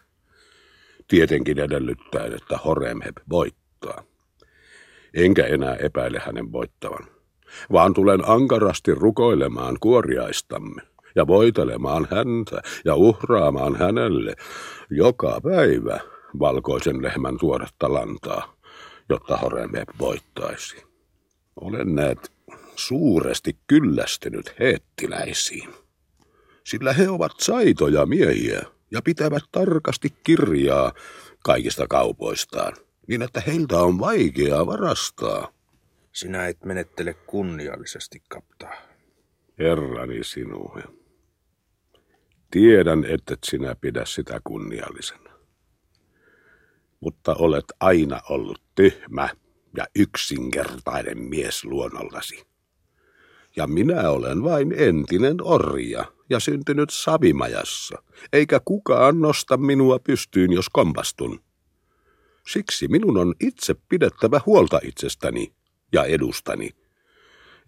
Tietenkin 1.09 1.59
edellyttäen, 1.59 2.33
että 2.33 2.59
Horemheb 2.59 3.17
voittaa. 3.31 4.03
Enkä 5.15 5.47
enää 5.47 5.77
epäile 5.77 6.19
hänen 6.19 6.53
voittavan 6.53 7.07
vaan 7.73 7.95
tulen 7.95 8.29
ankarasti 8.29 8.95
rukoilemaan 8.95 9.77
kuoriaistamme 9.81 10.83
ja 11.15 11.27
voitelemaan 11.27 12.09
häntä 12.11 12.63
ja 12.85 12.95
uhraamaan 12.95 13.77
hänelle 13.77 14.35
joka 14.91 15.41
päivä 15.41 16.01
valkoisen 16.39 17.03
lehmän 17.03 17.39
tuoretta 17.39 17.93
lantaa, 17.93 18.57
jotta 19.09 19.37
Horeme 19.37 19.85
voittaisi. 19.99 20.85
Olen 21.57 21.95
näet 21.95 22.33
suuresti 22.77 23.57
kyllästynyt 23.67 24.55
heettiläisiin, 24.59 25.69
sillä 26.65 26.93
he 26.93 27.09
ovat 27.09 27.33
saitoja 27.41 28.07
miehiä 28.07 28.63
ja 28.91 29.03
pitävät 29.03 29.45
tarkasti 29.53 30.09
kirjaa 30.23 30.93
kaikista 31.45 31.87
kaupoistaan, 31.89 32.77
niin 33.07 33.23
että 33.23 33.43
heiltä 33.47 33.79
on 33.79 33.99
vaikeaa 33.99 34.67
varastaa– 34.67 35.49
sinä 36.13 36.47
et 36.47 36.65
menettele 36.65 37.15
kunniallisesti, 37.15 38.23
kaptaa. 38.29 38.75
Herrani 39.59 40.25
sinua. 40.25 40.83
Tiedän, 42.51 43.05
että 43.05 43.37
sinä 43.45 43.75
pidä 43.81 44.05
sitä 44.05 44.41
kunniallisena. 44.45 45.31
Mutta 47.01 47.35
olet 47.35 47.65
aina 47.81 48.21
ollut 48.29 48.63
tyhmä 48.75 49.29
ja 49.77 49.87
yksinkertainen 49.99 51.19
mies 51.19 51.65
luonnollasi. 51.65 52.47
Ja 53.57 53.67
minä 53.67 54.11
olen 54.11 54.43
vain 54.43 54.75
entinen 54.77 55.37
orja 55.43 56.05
ja 56.31 56.41
syntynyt 56.41 56.91
savimajassa, 56.91 58.03
eikä 58.33 58.61
kukaan 58.65 59.21
nosta 59.21 59.57
minua 59.57 59.99
pystyyn, 59.99 60.53
jos 60.53 60.69
kompastun. 60.69 61.41
Siksi 62.47 62.89
minun 62.89 63.17
on 63.17 63.35
itse 63.41 63.75
pidettävä 63.89 64.41
huolta 64.47 64.81
itsestäni 64.83 65.53
ja 65.93 66.05
edustani. 66.05 66.71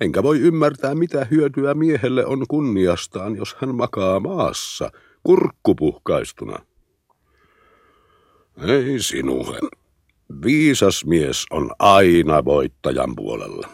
Enkä 0.01 0.23
voi 0.23 0.41
ymmärtää, 0.41 0.95
mitä 0.95 1.27
hyötyä 1.31 1.75
miehelle 1.75 2.27
on 2.27 2.47
kunniastaan, 2.49 3.37
jos 3.37 3.57
hän 3.61 3.75
makaa 3.75 4.21
maassa, 4.21 4.91
kurkkupuhkaistuna. 5.23 6.59
Ei 8.69 8.99
sinuhe. 8.99 9.59
Viisas 10.45 11.05
mies 11.05 11.45
on 11.51 11.71
aina 11.79 12.45
voittajan 12.45 13.17
puolella. 13.17 13.69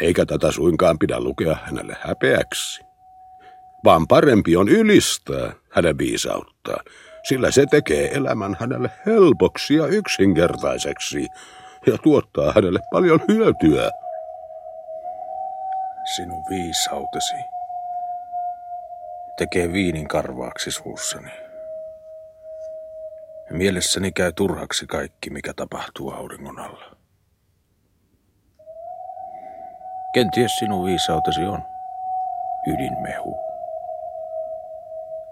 Eikä 0.00 0.26
tätä 0.26 0.52
suinkaan 0.52 0.98
pidä 0.98 1.20
lukea 1.20 1.56
hänelle 1.64 1.96
häpeäksi. 2.00 2.93
Vaan 3.84 4.08
parempi 4.08 4.56
on 4.56 4.68
ylistää 4.68 5.52
hänen 5.70 5.98
viisauttaan, 5.98 6.84
sillä 7.22 7.50
se 7.50 7.66
tekee 7.66 8.14
elämän 8.14 8.56
hänelle 8.60 8.90
helpoksi 9.06 9.74
ja 9.74 9.86
yksinkertaiseksi, 9.86 11.28
ja 11.86 11.98
tuottaa 11.98 12.52
hänelle 12.52 12.80
paljon 12.92 13.20
hyötyä. 13.28 13.90
Sinun 16.16 16.44
viisautesi 16.50 17.34
tekee 19.38 19.72
viinin 19.72 20.08
karvaaksi 20.08 20.70
suussani. 20.70 21.30
Mielessäni 23.50 24.12
käy 24.12 24.32
turhaksi 24.32 24.86
kaikki, 24.86 25.30
mikä 25.30 25.52
tapahtuu 25.56 26.10
auringon 26.10 26.58
alla. 26.58 26.96
Kenties 30.14 30.56
sinun 30.58 30.86
viisautesi 30.86 31.40
on 31.40 31.62
ydinmehu. 32.66 33.53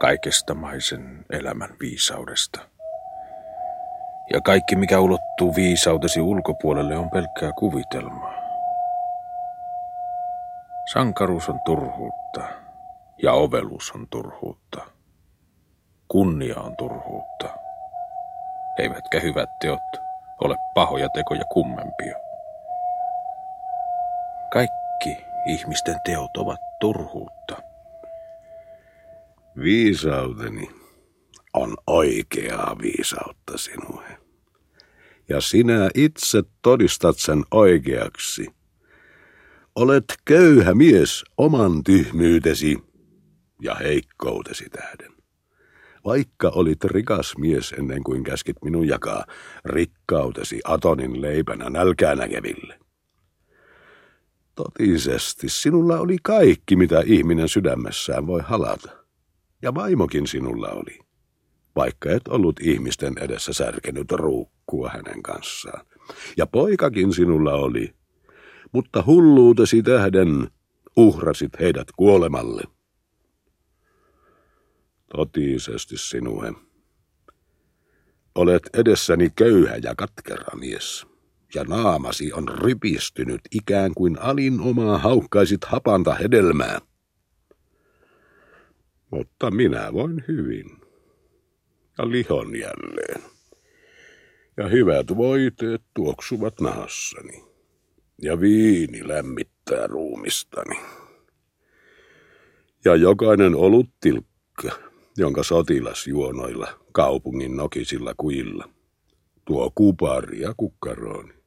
Kaikesta 0.02 0.54
maisen 0.54 1.24
elämän 1.30 1.70
viisaudesta– 1.80 2.60
ja 4.32 4.40
kaikki, 4.40 4.76
mikä 4.76 5.00
ulottuu 5.00 5.54
viisautesi 5.56 6.20
ulkopuolelle, 6.20 6.96
on 6.96 7.10
pelkkää 7.10 7.52
kuvitelmaa. 7.52 8.34
Sankaruus 10.92 11.48
on 11.48 11.60
turhuutta 11.60 12.40
ja 13.22 13.32
ovelus 13.32 13.92
on 13.94 14.06
turhuutta. 14.10 14.86
Kunnia 16.08 16.60
on 16.60 16.76
turhuutta. 16.76 17.48
Eivätkä 18.78 19.20
hyvät 19.20 19.48
teot 19.60 19.78
ole 20.44 20.56
pahoja 20.74 21.08
tekoja 21.08 21.44
kummempia. 21.44 22.16
Kaikki 24.52 25.24
ihmisten 25.46 25.96
teot 26.04 26.36
ovat 26.36 26.60
turhuutta. 26.80 27.71
Viisauteni 29.56 30.70
on 31.54 31.76
oikeaa 31.86 32.76
viisautta 32.82 33.58
sinuhe. 33.58 34.16
Ja 35.28 35.40
sinä 35.40 35.90
itse 35.94 36.42
todistat 36.62 37.18
sen 37.18 37.42
oikeaksi. 37.50 38.46
Olet 39.74 40.04
köyhä 40.24 40.74
mies 40.74 41.24
oman 41.38 41.84
tyhmyytesi 41.84 42.78
ja 43.62 43.74
heikkoutesi 43.74 44.70
tähden. 44.70 45.12
Vaikka 46.04 46.48
olit 46.48 46.84
rikas 46.84 47.34
mies 47.38 47.72
ennen 47.72 48.02
kuin 48.02 48.24
käskit 48.24 48.56
minun 48.64 48.88
jakaa 48.88 49.24
rikkautesi 49.64 50.60
Atonin 50.64 51.22
leipänä 51.22 51.70
nälkää 51.70 52.14
näkeville. 52.14 52.78
Totisesti 54.54 55.48
sinulla 55.48 56.00
oli 56.00 56.16
kaikki, 56.22 56.76
mitä 56.76 57.02
ihminen 57.06 57.48
sydämessään 57.48 58.26
voi 58.26 58.40
halata. 58.44 59.01
Ja 59.62 59.74
vaimokin 59.74 60.26
sinulla 60.26 60.68
oli, 60.68 60.98
vaikka 61.76 62.10
et 62.10 62.28
ollut 62.28 62.60
ihmisten 62.60 63.12
edessä 63.20 63.52
särkenyt 63.52 64.12
ruukkua 64.12 64.88
hänen 64.88 65.22
kanssaan. 65.22 65.86
Ja 66.36 66.46
poikakin 66.46 67.12
sinulla 67.12 67.52
oli, 67.52 67.94
mutta 68.72 69.04
hulluutesi 69.06 69.82
tähden 69.82 70.50
uhrasit 70.96 71.52
heidät 71.60 71.88
kuolemalle. 71.96 72.62
Totisesti 75.16 75.96
sinuhe. 75.98 76.52
Olet 78.34 78.62
edessäni 78.74 79.30
köyhä 79.36 79.76
ja 79.82 79.94
katkera 79.94 80.56
mies, 80.56 81.06
ja 81.54 81.64
naamasi 81.64 82.32
on 82.32 82.48
rypistynyt 82.48 83.40
ikään 83.50 83.92
kuin 83.96 84.18
alin 84.18 84.60
omaa 84.60 84.98
haukkaisit 84.98 85.64
hapanta 85.64 86.14
hedelmää. 86.14 86.80
Mutta 89.12 89.50
minä 89.50 89.92
voin 89.92 90.24
hyvin, 90.28 90.66
ja 91.98 92.10
lihon 92.10 92.56
jälleen, 92.56 93.22
ja 94.56 94.68
hyvät 94.68 95.06
voiteet 95.16 95.82
tuoksuvat 95.94 96.60
nahassani, 96.60 97.44
ja 98.22 98.40
viini 98.40 99.08
lämmittää 99.08 99.86
ruumistani. 99.86 100.80
Ja 102.84 102.96
jokainen 102.96 103.54
oluttilkka 103.54 104.92
jonka 105.16 105.42
sotilas 105.42 106.06
juonoilla 106.06 106.68
kaupungin 106.92 107.56
nokisilla 107.56 108.14
kuilla 108.16 108.68
tuo 109.44 109.72
kuparia 109.74 110.54
kukkarooni. 110.56 111.41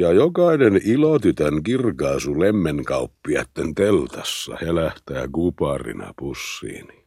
Ja 0.00 0.12
jokainen 0.12 0.80
ilotytön 0.84 1.62
kirkaasu 1.62 2.40
lemmenkauppiatten 2.40 3.74
teltassa 3.74 4.56
helähtää 4.60 5.28
kuparina 5.32 6.14
pussiini. 6.18 7.04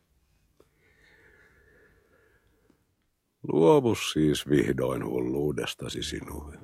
Luovu 3.47 3.95
siis 3.95 4.49
vihdoin 4.49 5.05
hulluudestasi 5.05 6.03
sinulle. 6.03 6.57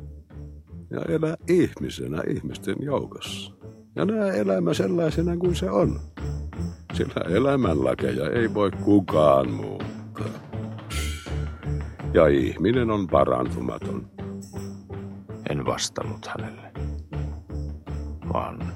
Ja 0.90 1.02
elä 1.02 1.38
ihmisenä 1.48 2.24
ihmisten 2.28 2.76
joukossa. 2.82 3.52
Ja 3.96 4.06
näe 4.06 4.40
elämä 4.40 4.74
sellaisena 4.74 5.38
kuin 5.38 5.56
se 5.56 5.70
on 5.70 6.00
sillä 6.94 7.36
elämänlakeja 7.36 8.30
ei 8.30 8.54
voi 8.54 8.72
kukaan 8.72 9.52
muuttaa. 9.52 10.30
Ja 12.14 12.28
ihminen 12.28 12.92
on 12.92 13.08
parantumaton. 13.08 14.10
En 15.50 15.66
vastannut 15.66 16.28
hänelle, 16.28 16.72
vaan 18.34 18.74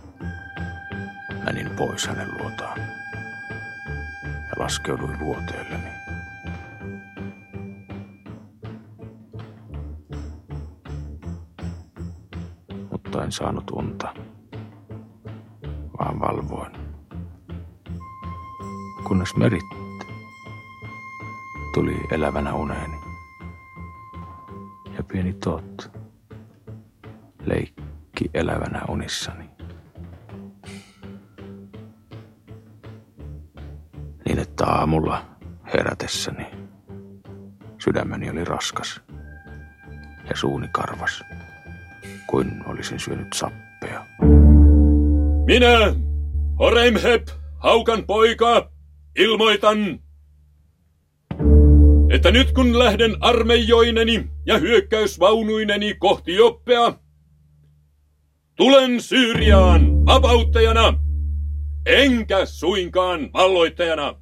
menin 1.45 1.69
pois 1.69 2.07
hänen 2.07 2.37
luotaan 2.39 2.79
ja 4.29 4.53
laskeuduin 4.57 5.19
luoteelleni. 5.19 5.89
Mutta 12.91 13.23
en 13.23 13.31
saanut 13.31 13.71
unta, 13.71 14.13
vaan 15.99 16.19
valvoin 16.19 16.71
kunnes 19.07 19.35
merit 19.35 19.69
tuli 21.73 22.07
elävänä 22.11 22.53
uneeni. 22.55 22.97
Ja 24.97 25.03
pieni 25.03 25.33
tot 25.33 26.02
leikki 27.53 28.29
elävänä 28.33 28.81
unissani. 28.89 29.49
Niin 34.25 34.39
että 34.39 34.65
aamulla 34.65 35.25
herätessäni 35.73 36.45
sydämeni 37.83 38.29
oli 38.29 38.45
raskas 38.45 39.01
ja 40.29 40.35
suuni 40.35 40.67
karvas, 40.71 41.23
kuin 42.27 42.63
olisin 42.67 42.99
syönyt 42.99 43.33
sappea. 43.33 44.05
Minä, 45.45 45.95
Horemheb, 46.59 47.27
Haukan 47.57 48.03
poika, 48.05 48.71
Ilmoitan, 49.19 49.99
että 52.09 52.31
nyt 52.31 52.51
kun 52.51 52.79
lähden 52.79 53.15
armeijoineni 53.19 54.29
ja 54.45 54.57
hyökkäysvaunuineni 54.57 55.95
kohti 55.99 56.35
Joppea, 56.35 57.02
tulen 58.55 59.01
Syyriaan 59.01 60.05
vapauttajana, 60.05 60.99
enkä 61.85 62.45
suinkaan 62.45 63.33
valloittajana. 63.33 64.15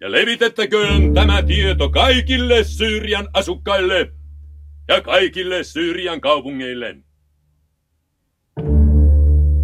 Ja 0.00 0.12
levitettäköön 0.12 1.14
tämä 1.14 1.42
tieto 1.42 1.90
kaikille 1.90 2.64
Syyrian 2.64 3.28
asukkaille 3.32 4.12
ja 4.88 5.00
kaikille 5.00 5.64
Syyrian 5.64 6.20
kaupungeille. 6.20 6.96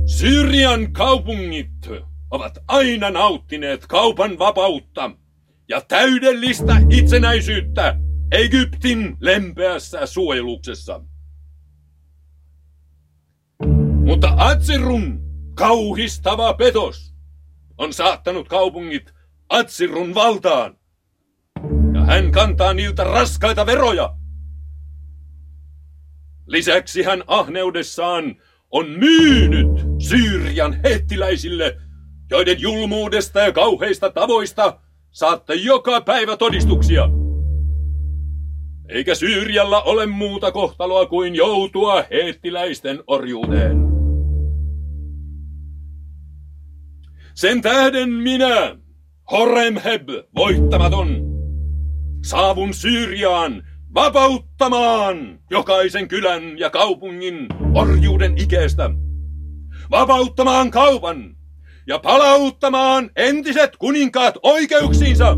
Syyrian 0.06 0.92
kaupungit 0.92 1.90
ovat 2.30 2.58
aina 2.68 3.10
nauttineet 3.10 3.86
kaupan 3.86 4.38
vapautta 4.38 5.10
ja 5.68 5.80
täydellistä 5.80 6.76
itsenäisyyttä 6.90 7.98
Egyptin 8.32 9.16
lempeässä 9.20 10.06
suojeluksessa. 10.06 11.00
Mutta 14.05 14.34
Atsirun 14.36 15.20
kauhistava 15.55 16.55
petos 16.55 17.14
on 17.78 17.92
saattanut 17.92 18.48
kaupungit 18.48 19.14
Atsirun 19.48 20.14
valtaan. 20.14 20.76
Ja 21.94 22.00
hän 22.05 22.32
kantaa 22.32 22.74
niiltä 22.74 23.05
raskaita 23.05 23.66
veroja. 23.66 24.16
Lisäksi 26.46 27.02
hän 27.02 27.24
ahneudessaan 27.26 28.36
on 28.70 28.86
myynyt 28.90 29.68
Syyrian 29.98 30.80
hettiläisille 30.82 31.76
joiden 32.30 32.61
julmuudesta 32.61 33.40
ja 33.40 33.52
kauheista 33.52 34.11
tavoista 34.11 34.80
saatte 35.11 35.55
joka 35.55 36.00
päivä 36.00 36.36
todistuksia. 36.36 37.09
Eikä 38.88 39.14
Syyrialla 39.14 39.82
ole 39.82 40.07
muuta 40.07 40.52
kohtaloa 40.52 41.07
kuin 41.07 41.34
joutua 41.34 42.05
heettiläisten 42.11 43.02
orjuuteen. 43.07 43.93
Sen 47.35 47.62
tähden 47.62 48.11
minä, 48.11 48.76
Horemheb, 49.32 50.09
voittamaton, 50.37 51.09
saavun 52.24 52.74
Syyriaan 52.74 53.62
vapauttamaan 53.95 55.39
jokaisen 55.51 56.09
kylän 56.09 56.59
ja 56.59 56.70
kaupungin 56.70 57.47
orjuuden 57.74 58.39
ikeestä. 58.39 58.91
Vapauttamaan 59.91 60.70
kaupan, 60.70 61.37
ja 61.87 61.99
palauttamaan 61.99 63.11
entiset 63.16 63.76
kuninkaat 63.76 64.35
oikeuksiinsa, 64.43 65.37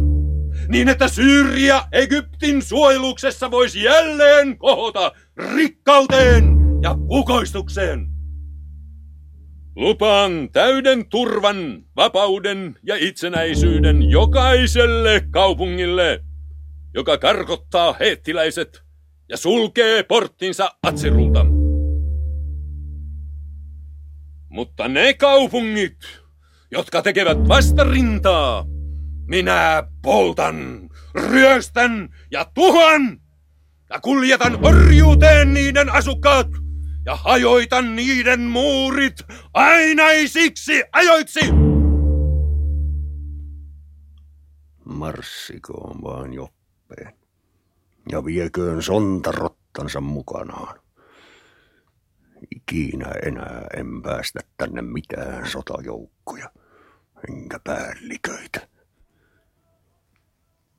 niin 0.69 0.89
että 0.89 1.09
Syyria 1.09 1.83
Egyptin 1.93 2.63
suojeluksessa 2.63 3.51
voisi 3.51 3.83
jälleen 3.83 4.59
kohota 4.59 5.13
rikkauteen 5.55 6.45
ja 6.83 6.97
kukoistukseen. 7.09 8.16
Lupaan 9.77 10.49
täyden 10.53 11.09
turvan, 11.09 11.83
vapauden 11.97 12.77
ja 12.83 12.97
itsenäisyyden 12.99 14.11
jokaiselle 14.11 15.23
kaupungille, 15.31 16.25
joka 16.95 17.19
karkottaa 17.19 17.97
heettiläiset 18.01 18.83
ja 19.29 19.37
sulkee 19.37 20.03
porttinsa 20.03 20.71
Atsirulta. 20.83 21.47
Mutta 24.49 24.89
ne 24.89 25.15
kaupungit, 25.15 25.99
jotka 26.71 27.03
tekevät 27.03 27.49
vastarintaa. 27.49 28.65
Minä 29.27 29.83
poltan, 30.03 30.89
ryöstän 31.15 32.09
ja 32.31 32.47
tuhan 32.55 33.21
ja 33.91 34.01
kuljetan 34.01 34.65
orjuuteen 34.65 35.55
niiden 35.55 35.93
asukkaat 35.93 36.49
ja 37.07 37.17
hajoitan 37.17 37.97
niiden 37.97 38.41
muurit 38.41 39.15
ainaisiksi 39.55 40.85
ajoiksi! 40.93 41.41
Marssikoon 44.85 46.03
vaan 46.03 46.35
Joppeen 46.35 47.13
ja 48.13 48.25
vieköön 48.25 48.83
sontarottansa 48.83 50.01
mukanaan. 50.01 50.81
Ikinä 52.57 53.11
enää 53.27 53.67
en 53.77 54.03
päästä 54.03 54.41
tänne 54.57 54.83
mitään 54.83 55.51
sotajoukkoja, 55.51 56.51
enkä 57.29 57.61
päälliköitä. 57.65 58.69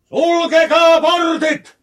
Sulkekaa 0.09 1.01
portit! 1.01 1.77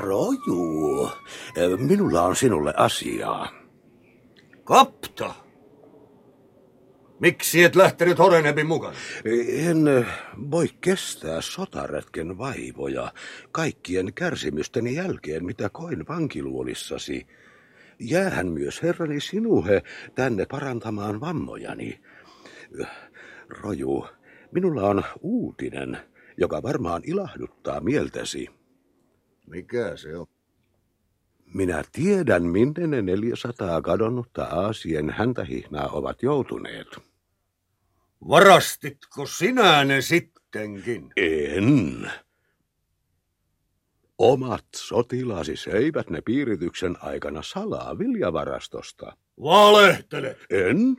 Roju, 0.00 1.10
minulla 1.78 2.22
on 2.22 2.36
sinulle 2.36 2.74
asiaa. 2.76 3.48
Kapta! 4.64 5.34
Miksi 7.20 7.64
et 7.64 7.76
lähtenyt 7.76 8.18
Horenhebin 8.18 8.66
mukana? 8.66 8.94
En 9.48 9.88
eh, 9.88 10.06
voi 10.50 10.68
kestää 10.80 11.40
sotaretken 11.40 12.38
vaivoja 12.38 13.12
kaikkien 13.52 14.14
kärsimysteni 14.14 14.94
jälkeen, 14.94 15.44
mitä 15.44 15.68
koin 15.68 16.08
vankiluolissasi. 16.08 17.26
Jäähän 17.98 18.46
myös 18.46 18.82
herrani 18.82 19.20
sinuhe 19.20 19.82
tänne 20.14 20.46
parantamaan 20.46 21.20
vammojani. 21.20 22.00
Roju, 23.48 24.06
minulla 24.52 24.82
on 24.82 25.04
uutinen, 25.20 25.98
joka 26.36 26.62
varmaan 26.62 27.02
ilahduttaa 27.06 27.80
mieltäsi. 27.80 28.59
Mikä 29.50 29.96
se 29.96 30.16
on? 30.16 30.26
Minä 31.54 31.84
tiedän, 31.92 32.42
minne 32.42 32.86
ne 32.86 33.02
400 33.02 33.82
kadonnutta 33.82 34.44
Aasien 34.44 35.10
häntähihnaa 35.10 35.88
ovat 35.88 36.22
joutuneet. 36.22 36.86
Varastitko 38.28 39.26
sinä 39.26 39.84
ne 39.84 40.00
sittenkin? 40.00 41.12
En. 41.16 42.10
Omat 44.18 44.66
sotilaasi 44.76 45.56
söivät 45.56 46.10
ne 46.10 46.20
piirityksen 46.20 46.96
aikana 47.00 47.42
salaa 47.42 47.98
viljavarastosta. 47.98 49.16
Valehtelet! 49.42 50.38
En. 50.50 50.96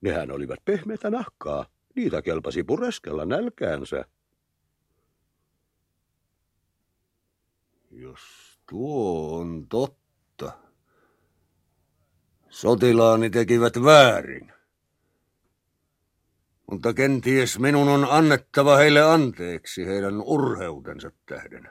Nehän 0.00 0.30
olivat 0.30 0.58
pehmeitä 0.64 1.10
nahkaa. 1.10 1.66
Niitä 1.96 2.22
kelpasi 2.22 2.62
pureskella 2.62 3.24
nälkäänsä. 3.24 4.04
Jos 7.96 8.20
tuo 8.70 9.38
on 9.38 9.66
totta, 9.68 10.52
sotilaani 12.48 13.30
tekivät 13.30 13.82
väärin. 13.84 14.52
Mutta 16.70 16.94
kenties 16.94 17.58
minun 17.58 17.88
on 17.88 18.06
annettava 18.10 18.76
heille 18.76 19.02
anteeksi 19.02 19.86
heidän 19.86 20.22
urheutensa 20.22 21.10
tähden. 21.26 21.70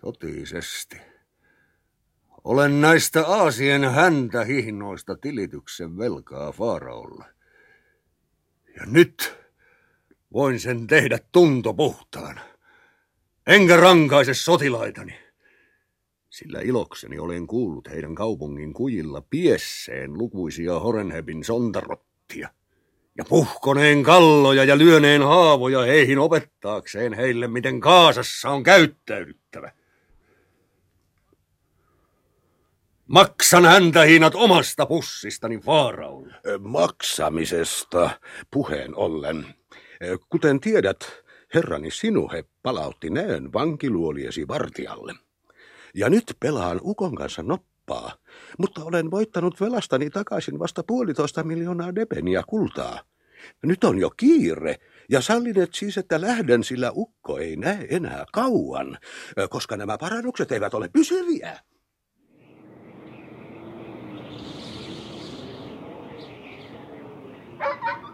Totisesti. 0.00 0.96
Olen 2.44 2.80
näistä 2.80 3.26
Aasien 3.26 3.84
häntä 3.84 4.44
hihnoista 4.44 5.16
tilityksen 5.16 5.98
velkaa 5.98 6.52
Faaraolle. 6.52 7.24
Ja 8.76 8.86
nyt 8.86 9.36
voin 10.32 10.60
sen 10.60 10.86
tehdä 10.86 11.18
tunto 11.32 11.74
puhtaan. 11.74 12.40
Enkä 13.48 13.76
rankaise 13.76 14.34
sotilaitani. 14.34 15.14
Sillä 16.30 16.60
ilokseni 16.60 17.18
olen 17.18 17.46
kuullut 17.46 17.90
heidän 17.90 18.14
kaupungin 18.14 18.72
kujilla 18.72 19.22
piesseen 19.30 20.18
lukuisia 20.18 20.78
Horenhebin 20.78 21.44
sontarottia 21.44 22.48
ja 23.18 23.24
puhkoneen 23.28 24.02
kalloja 24.02 24.64
ja 24.64 24.78
lyöneen 24.78 25.22
haavoja 25.22 25.80
heihin 25.80 26.18
opettaakseen 26.18 27.14
heille, 27.14 27.48
miten 27.48 27.80
Kaasassa 27.80 28.50
on 28.50 28.62
käyttäydyttävä. 28.62 29.72
Maksan 33.06 33.64
häntä 33.64 34.02
hiinat 34.02 34.34
omasta 34.34 34.86
pussistani 34.86 35.58
Faaraulle. 35.58 36.34
Maksamisesta 36.58 38.10
puheen 38.50 38.94
ollen. 38.94 39.46
Kuten 40.28 40.60
tiedät, 40.60 41.27
herrani 41.54 41.90
sinuhe 41.90 42.44
palautti 42.62 43.10
näön 43.10 43.52
vankiluoliesi 43.52 44.48
vartijalle. 44.48 45.14
Ja 45.94 46.10
nyt 46.10 46.36
pelaan 46.40 46.80
Ukon 46.82 47.14
kanssa 47.14 47.42
noppaa, 47.42 48.12
mutta 48.58 48.84
olen 48.84 49.10
voittanut 49.10 49.60
velastani 49.60 50.10
takaisin 50.10 50.58
vasta 50.58 50.82
puolitoista 50.82 51.42
miljoonaa 51.42 51.94
depeniä 51.94 52.42
kultaa. 52.46 53.00
Nyt 53.62 53.84
on 53.84 53.98
jo 53.98 54.10
kiire, 54.10 54.76
ja 55.08 55.20
sallinet 55.20 55.74
siis, 55.74 55.98
että 55.98 56.20
lähden, 56.20 56.64
sillä 56.64 56.90
Ukko 56.94 57.38
ei 57.38 57.56
näe 57.56 57.86
enää 57.90 58.24
kauan, 58.32 58.98
koska 59.50 59.76
nämä 59.76 59.98
parannukset 59.98 60.52
eivät 60.52 60.74
ole 60.74 60.88
pysyviä. 60.88 61.60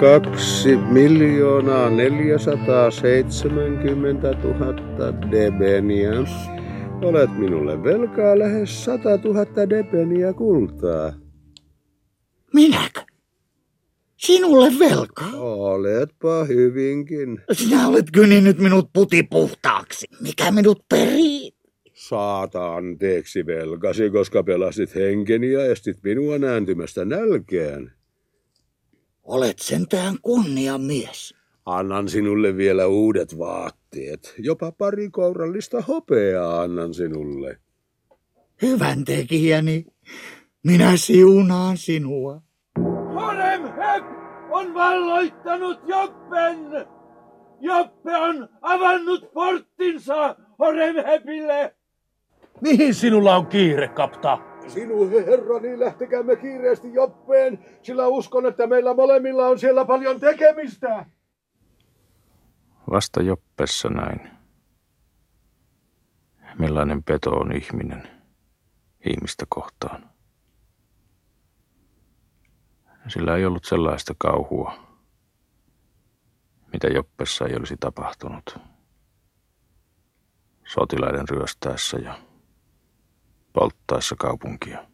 Kaksi 0.00 0.76
miljoonaa 0.76 1.90
neljäsataa 1.90 2.90
seitsemänkymmentä 2.90 4.34
tuhatta 4.34 5.30
debeniä. 5.30 6.10
Olet 7.02 7.38
minulle 7.38 7.82
velkaa 7.82 8.38
lähes 8.38 8.84
sata 8.84 9.18
tuhatta 9.18 9.70
debeniä 9.70 10.32
kultaa. 10.32 11.12
Minäkö? 12.54 13.00
Sinulle 14.16 14.68
velkaa? 14.78 15.32
Oletpa 15.42 16.44
hyvinkin. 16.44 17.40
Sinä 17.52 17.88
olet 17.88 18.06
kyninyt 18.12 18.58
minut 18.58 18.90
puti 18.92 19.22
puhtaaksi. 19.22 20.06
Mikä 20.20 20.50
minut 20.50 20.82
perii? 20.88 21.52
Saata 21.92 22.74
anteeksi 22.74 23.46
velkasi, 23.46 24.10
koska 24.10 24.42
pelastit 24.42 24.94
henkeni 24.94 25.52
ja 25.52 25.64
estit 25.64 25.96
minua 26.04 26.38
nääntymästä 26.38 27.04
nälkään. 27.04 27.99
Olet 29.30 29.58
sentään 29.58 30.16
kunniamies. 30.22 31.34
Annan 31.66 32.08
sinulle 32.08 32.56
vielä 32.56 32.86
uudet 32.86 33.38
vaatteet. 33.38 34.34
Jopa 34.38 34.72
pari 34.72 35.10
kourallista 35.10 35.80
hopeaa 35.80 36.60
annan 36.60 36.94
sinulle. 36.94 37.58
Hyvän 38.62 39.04
tekijäni, 39.04 39.86
minä 40.64 40.96
siunaan 40.96 41.76
sinua. 41.76 42.42
Horemheb 43.14 44.04
on 44.50 44.74
valloittanut 44.74 45.78
Joppen! 45.86 46.86
Joppe 47.60 48.16
on 48.16 48.48
avannut 48.62 49.32
porttinsa 49.32 50.36
Horemhebille! 50.58 51.74
Mihin 52.60 52.94
sinulla 52.94 53.36
on 53.36 53.46
kiire, 53.46 53.88
kapta? 53.88 54.38
Sinun 54.70 55.10
herrani, 55.10 55.80
lähtekäämme 55.80 56.36
kiireesti 56.36 56.94
Joppeen, 56.94 57.64
sillä 57.82 58.06
uskon, 58.06 58.46
että 58.46 58.66
meillä 58.66 58.94
molemmilla 58.94 59.46
on 59.46 59.58
siellä 59.58 59.84
paljon 59.84 60.20
tekemistä. 60.20 61.06
Vasta 62.90 63.22
Joppessa 63.22 63.88
näin. 63.88 64.30
Millainen 66.58 67.02
peto 67.02 67.30
on 67.30 67.56
ihminen 67.56 68.08
ihmistä 69.06 69.44
kohtaan. 69.48 70.10
Sillä 73.08 73.36
ei 73.36 73.44
ollut 73.46 73.64
sellaista 73.64 74.14
kauhua, 74.18 74.74
mitä 76.72 76.86
Joppessa 76.86 77.46
ei 77.46 77.56
olisi 77.56 77.76
tapahtunut. 77.80 78.58
Sotilaiden 80.66 81.28
ryöstäessä 81.28 81.98
ja 81.98 82.29
polttaessa 83.52 84.16
kaupunkia. 84.18 84.86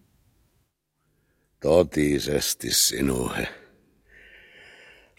Totisesti 1.63 2.69
sinuhe. 2.71 3.49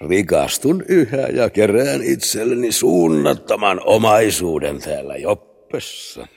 Rikastun 0.10 0.84
yhä 0.88 1.28
ja 1.34 1.50
kerään 1.50 2.04
itselleni 2.04 2.72
suunnattoman 2.72 3.82
omaisuuden 3.86 4.82
täällä 4.82 5.18
Joppessa. 5.18 6.28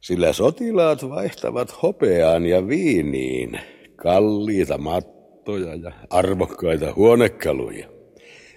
Sillä 0.00 0.32
sotilaat 0.32 1.08
vaihtavat 1.08 1.82
hopeaan 1.82 2.46
ja 2.46 2.68
viiniin 2.68 3.60
kalliita 3.96 4.78
mattoja 4.78 5.74
ja 5.74 5.92
arvokkaita 6.10 6.94
huonekaluja 6.94 7.88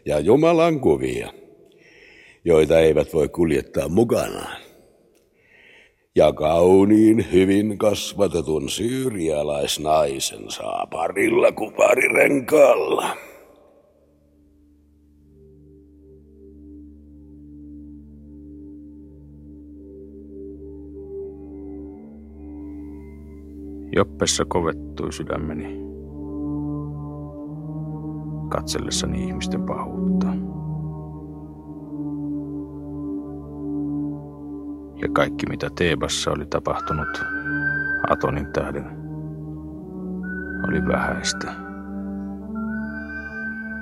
ja 0.05 0.19
Jumalan 0.19 0.79
kuvia, 0.79 1.33
joita 2.45 2.79
eivät 2.79 3.13
voi 3.13 3.29
kuljettaa 3.29 3.89
mukanaan. 3.89 4.72
Ja 6.15 6.33
kauniin 6.33 7.25
hyvin 7.31 7.77
kasvatetun 7.77 8.69
syyrialaisnaisen 8.69 10.51
saa 10.51 10.87
parilla 10.91 11.51
kuparirenkaalla. 11.51 13.17
Joppessa 23.95 24.45
kovettui 24.45 25.13
sydämeni 25.13 25.77
katsellessani 28.49 29.23
ihmisten 29.23 29.63
pahuutta. 29.63 30.27
Ja 35.03 35.09
kaikki 35.13 35.45
mitä 35.45 35.69
Teebassa 35.75 36.31
oli 36.31 36.45
tapahtunut 36.45 37.23
Atonin 38.09 38.47
tähden 38.53 38.85
oli 40.67 40.87
vähäistä. 40.87 41.53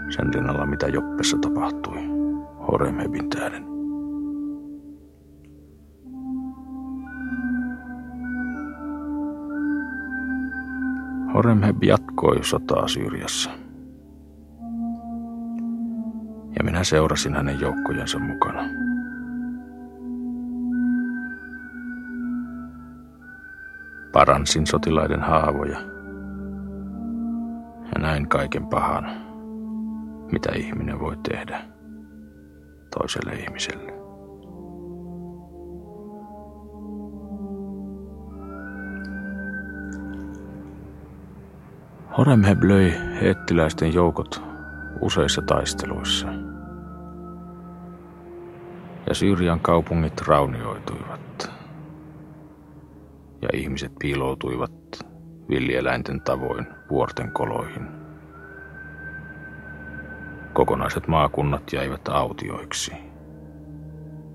Sen 0.10 0.34
rinnalla 0.34 0.66
mitä 0.66 0.88
Joppessa 0.88 1.38
tapahtui 1.38 1.98
Horemhebin 2.68 3.30
tähden. 3.30 3.64
Horemheb 11.34 11.84
jatkoi 11.84 12.44
sotaa 12.44 12.88
Syyriassa. 12.88 13.50
Ja 16.58 16.64
minä 16.64 16.84
seurasin 16.84 17.36
hänen 17.36 17.60
joukkojensa 17.60 18.20
mukana. 18.20 18.91
Paransin 24.14 24.68
sotilaiden 24.68 25.22
haavoja 25.22 25.78
ja 27.96 28.02
näin 28.02 28.30
kaiken 28.30 28.68
pahan, 28.68 29.12
mitä 30.32 30.52
ihminen 30.56 31.00
voi 31.00 31.18
tehdä 31.30 31.62
toiselle 32.98 33.34
ihmiselle. 33.34 33.92
Horemheb 42.18 42.64
löi 42.64 42.94
heettiläisten 43.22 43.94
joukot 43.94 44.44
useissa 45.02 45.42
taisteluissa. 45.42 46.28
Ja 49.08 49.16
Syyrian 49.16 49.60
kaupungit 49.60 50.22
raunioituivat. 50.22 51.31
Ihmiset 53.72 53.92
piiloutuivat 54.00 54.72
villieläinten 55.50 56.22
tavoin 56.22 56.68
vuorten 56.90 57.32
koloihin. 57.32 57.88
Kokonaiset 60.54 61.08
maakunnat 61.08 61.74
jäivät 61.74 62.08
autioiksi. 62.08 62.92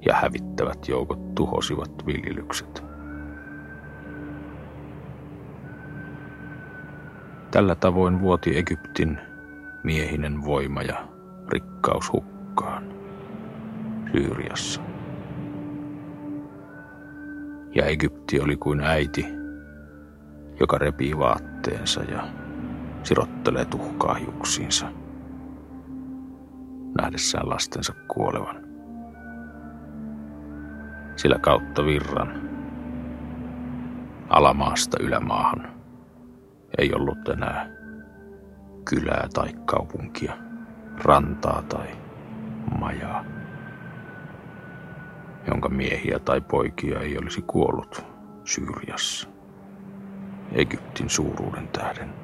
Ja 0.06 0.14
hävittävät 0.14 0.88
joukot 0.88 1.34
tuhosivat 1.34 2.06
viljelykset. 2.06 2.84
Tällä 7.50 7.74
tavoin 7.74 8.20
vuoti 8.20 8.58
Egyptin 8.58 9.18
miehinen 9.84 10.44
voima 10.44 10.82
ja 10.82 11.08
rikkaus 11.48 12.12
hukkaan 12.12 12.84
Syyriassa. 14.12 14.80
Ja 17.74 17.86
Egypti 17.86 18.15
oli 18.42 18.56
kuin 18.56 18.80
äiti, 18.80 19.26
joka 20.60 20.78
repii 20.78 21.18
vaatteensa 21.18 22.02
ja 22.02 22.28
sirottelee 23.02 23.64
tuhkaa 23.64 24.14
hiuksiinsa 24.14 24.86
nähdessään 27.00 27.48
lastensa 27.48 27.94
kuolevan. 28.08 28.56
Sillä 31.16 31.38
kautta 31.38 31.84
virran 31.84 32.48
alamaasta 34.28 34.96
ylämaahan 35.00 35.72
ei 36.78 36.94
ollut 36.94 37.28
enää 37.28 37.70
kylää 38.84 39.28
tai 39.34 39.48
kaupunkia, 39.64 40.36
rantaa 41.04 41.62
tai 41.62 41.86
majaa, 42.80 43.24
jonka 45.46 45.68
miehiä 45.68 46.18
tai 46.18 46.40
poikia 46.40 47.00
ei 47.00 47.18
olisi 47.18 47.42
kuollut 47.42 48.15
Syyriassa, 48.46 49.28
Egyptin 50.52 51.10
suuruuden 51.10 51.68
tähden. 51.68 52.14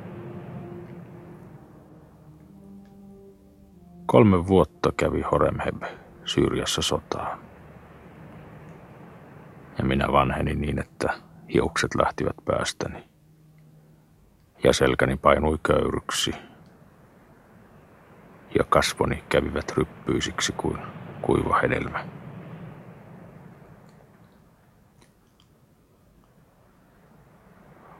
Kolme 4.06 4.46
vuotta 4.46 4.92
kävi 4.96 5.22
Horemheb 5.22 5.82
Syyriassa 6.24 6.82
sotaa. 6.82 7.38
Ja 9.78 9.84
minä 9.84 10.12
vanhenin 10.12 10.60
niin, 10.60 10.78
että 10.78 11.14
hiukset 11.54 11.94
lähtivät 11.94 12.36
päästäni 12.44 13.04
ja 14.64 14.72
selkäni 14.72 15.16
painui 15.16 15.58
köyryksi. 15.62 16.34
Ja 18.58 18.64
kasvoni 18.64 19.24
kävivät 19.28 19.72
ryppyisiksi 19.76 20.52
kuin 20.52 20.78
kuiva 21.22 21.58
hedelmä. 21.58 22.21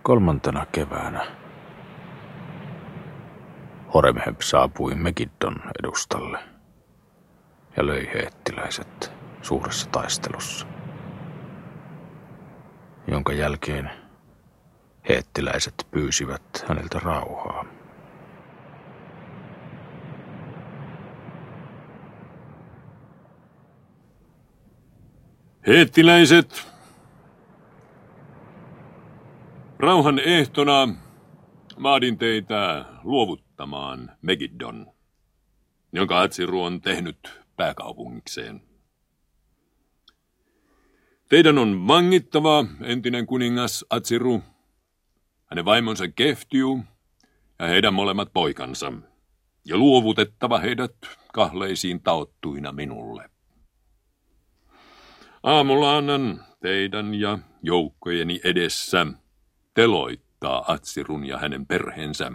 Kolmantena 0.03 0.67
keväänä. 0.73 1.27
Horemheb 3.95 4.41
saapui 4.41 4.95
Megiddon 4.95 5.63
edustalle. 5.79 6.39
Ja 7.77 7.87
löi 7.87 8.11
heettiläiset 8.15 9.13
suuressa 9.43 9.89
taistelussa, 9.91 10.67
jonka 13.07 13.33
jälkeen 13.33 13.91
Heettiläiset 15.09 15.87
pyysivät 15.91 16.65
häneltä 16.69 16.99
rauhaa. 16.99 17.65
Heettiläiset, 25.67 26.72
rauhan 29.83 30.19
ehtona 30.19 30.89
maadin 31.79 32.19
teitä 32.19 32.85
luovuttamaan 33.03 34.11
Megiddon, 34.23 34.93
jonka 35.93 36.21
Atsiru 36.21 36.63
on 36.63 36.81
tehnyt 36.81 37.41
pääkaupungikseen. 37.57 38.63
Teidän 41.29 41.59
on 41.59 41.89
vangittava 41.89 42.65
entinen 42.83 43.27
kuningas 43.27 43.85
Atsiru 43.91 44.43
hänen 45.47 45.65
vaimonsa 45.65 46.09
Keftiu 46.09 46.85
ja 47.59 47.67
heidän 47.67 47.95
molemmat 47.95 48.33
poikansa, 48.33 48.93
ja 49.65 49.77
luovutettava 49.77 50.59
heidät 50.59 50.97
kahleisiin 51.33 52.03
taottuina 52.03 52.73
minulle. 52.73 53.31
Aamulla 55.43 55.97
annan 55.97 56.45
teidän 56.61 57.15
ja 57.15 57.39
joukkojeni 57.63 58.41
edessä 58.45 59.07
teloittaa 59.75 60.73
Atsirun 60.73 61.25
ja 61.25 61.39
hänen 61.39 61.67
perheensä 61.67 62.33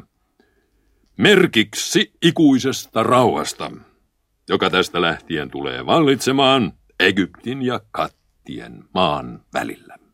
merkiksi 1.17 2.13
ikuisesta 2.21 3.03
rauhasta, 3.03 3.71
joka 4.49 4.69
tästä 4.69 5.01
lähtien 5.01 5.51
tulee 5.51 5.85
vallitsemaan 5.85 6.73
Egyptin 6.99 7.61
ja 7.61 7.79
Kattien 7.91 8.83
maan 8.93 9.45
välillä. 9.53 10.06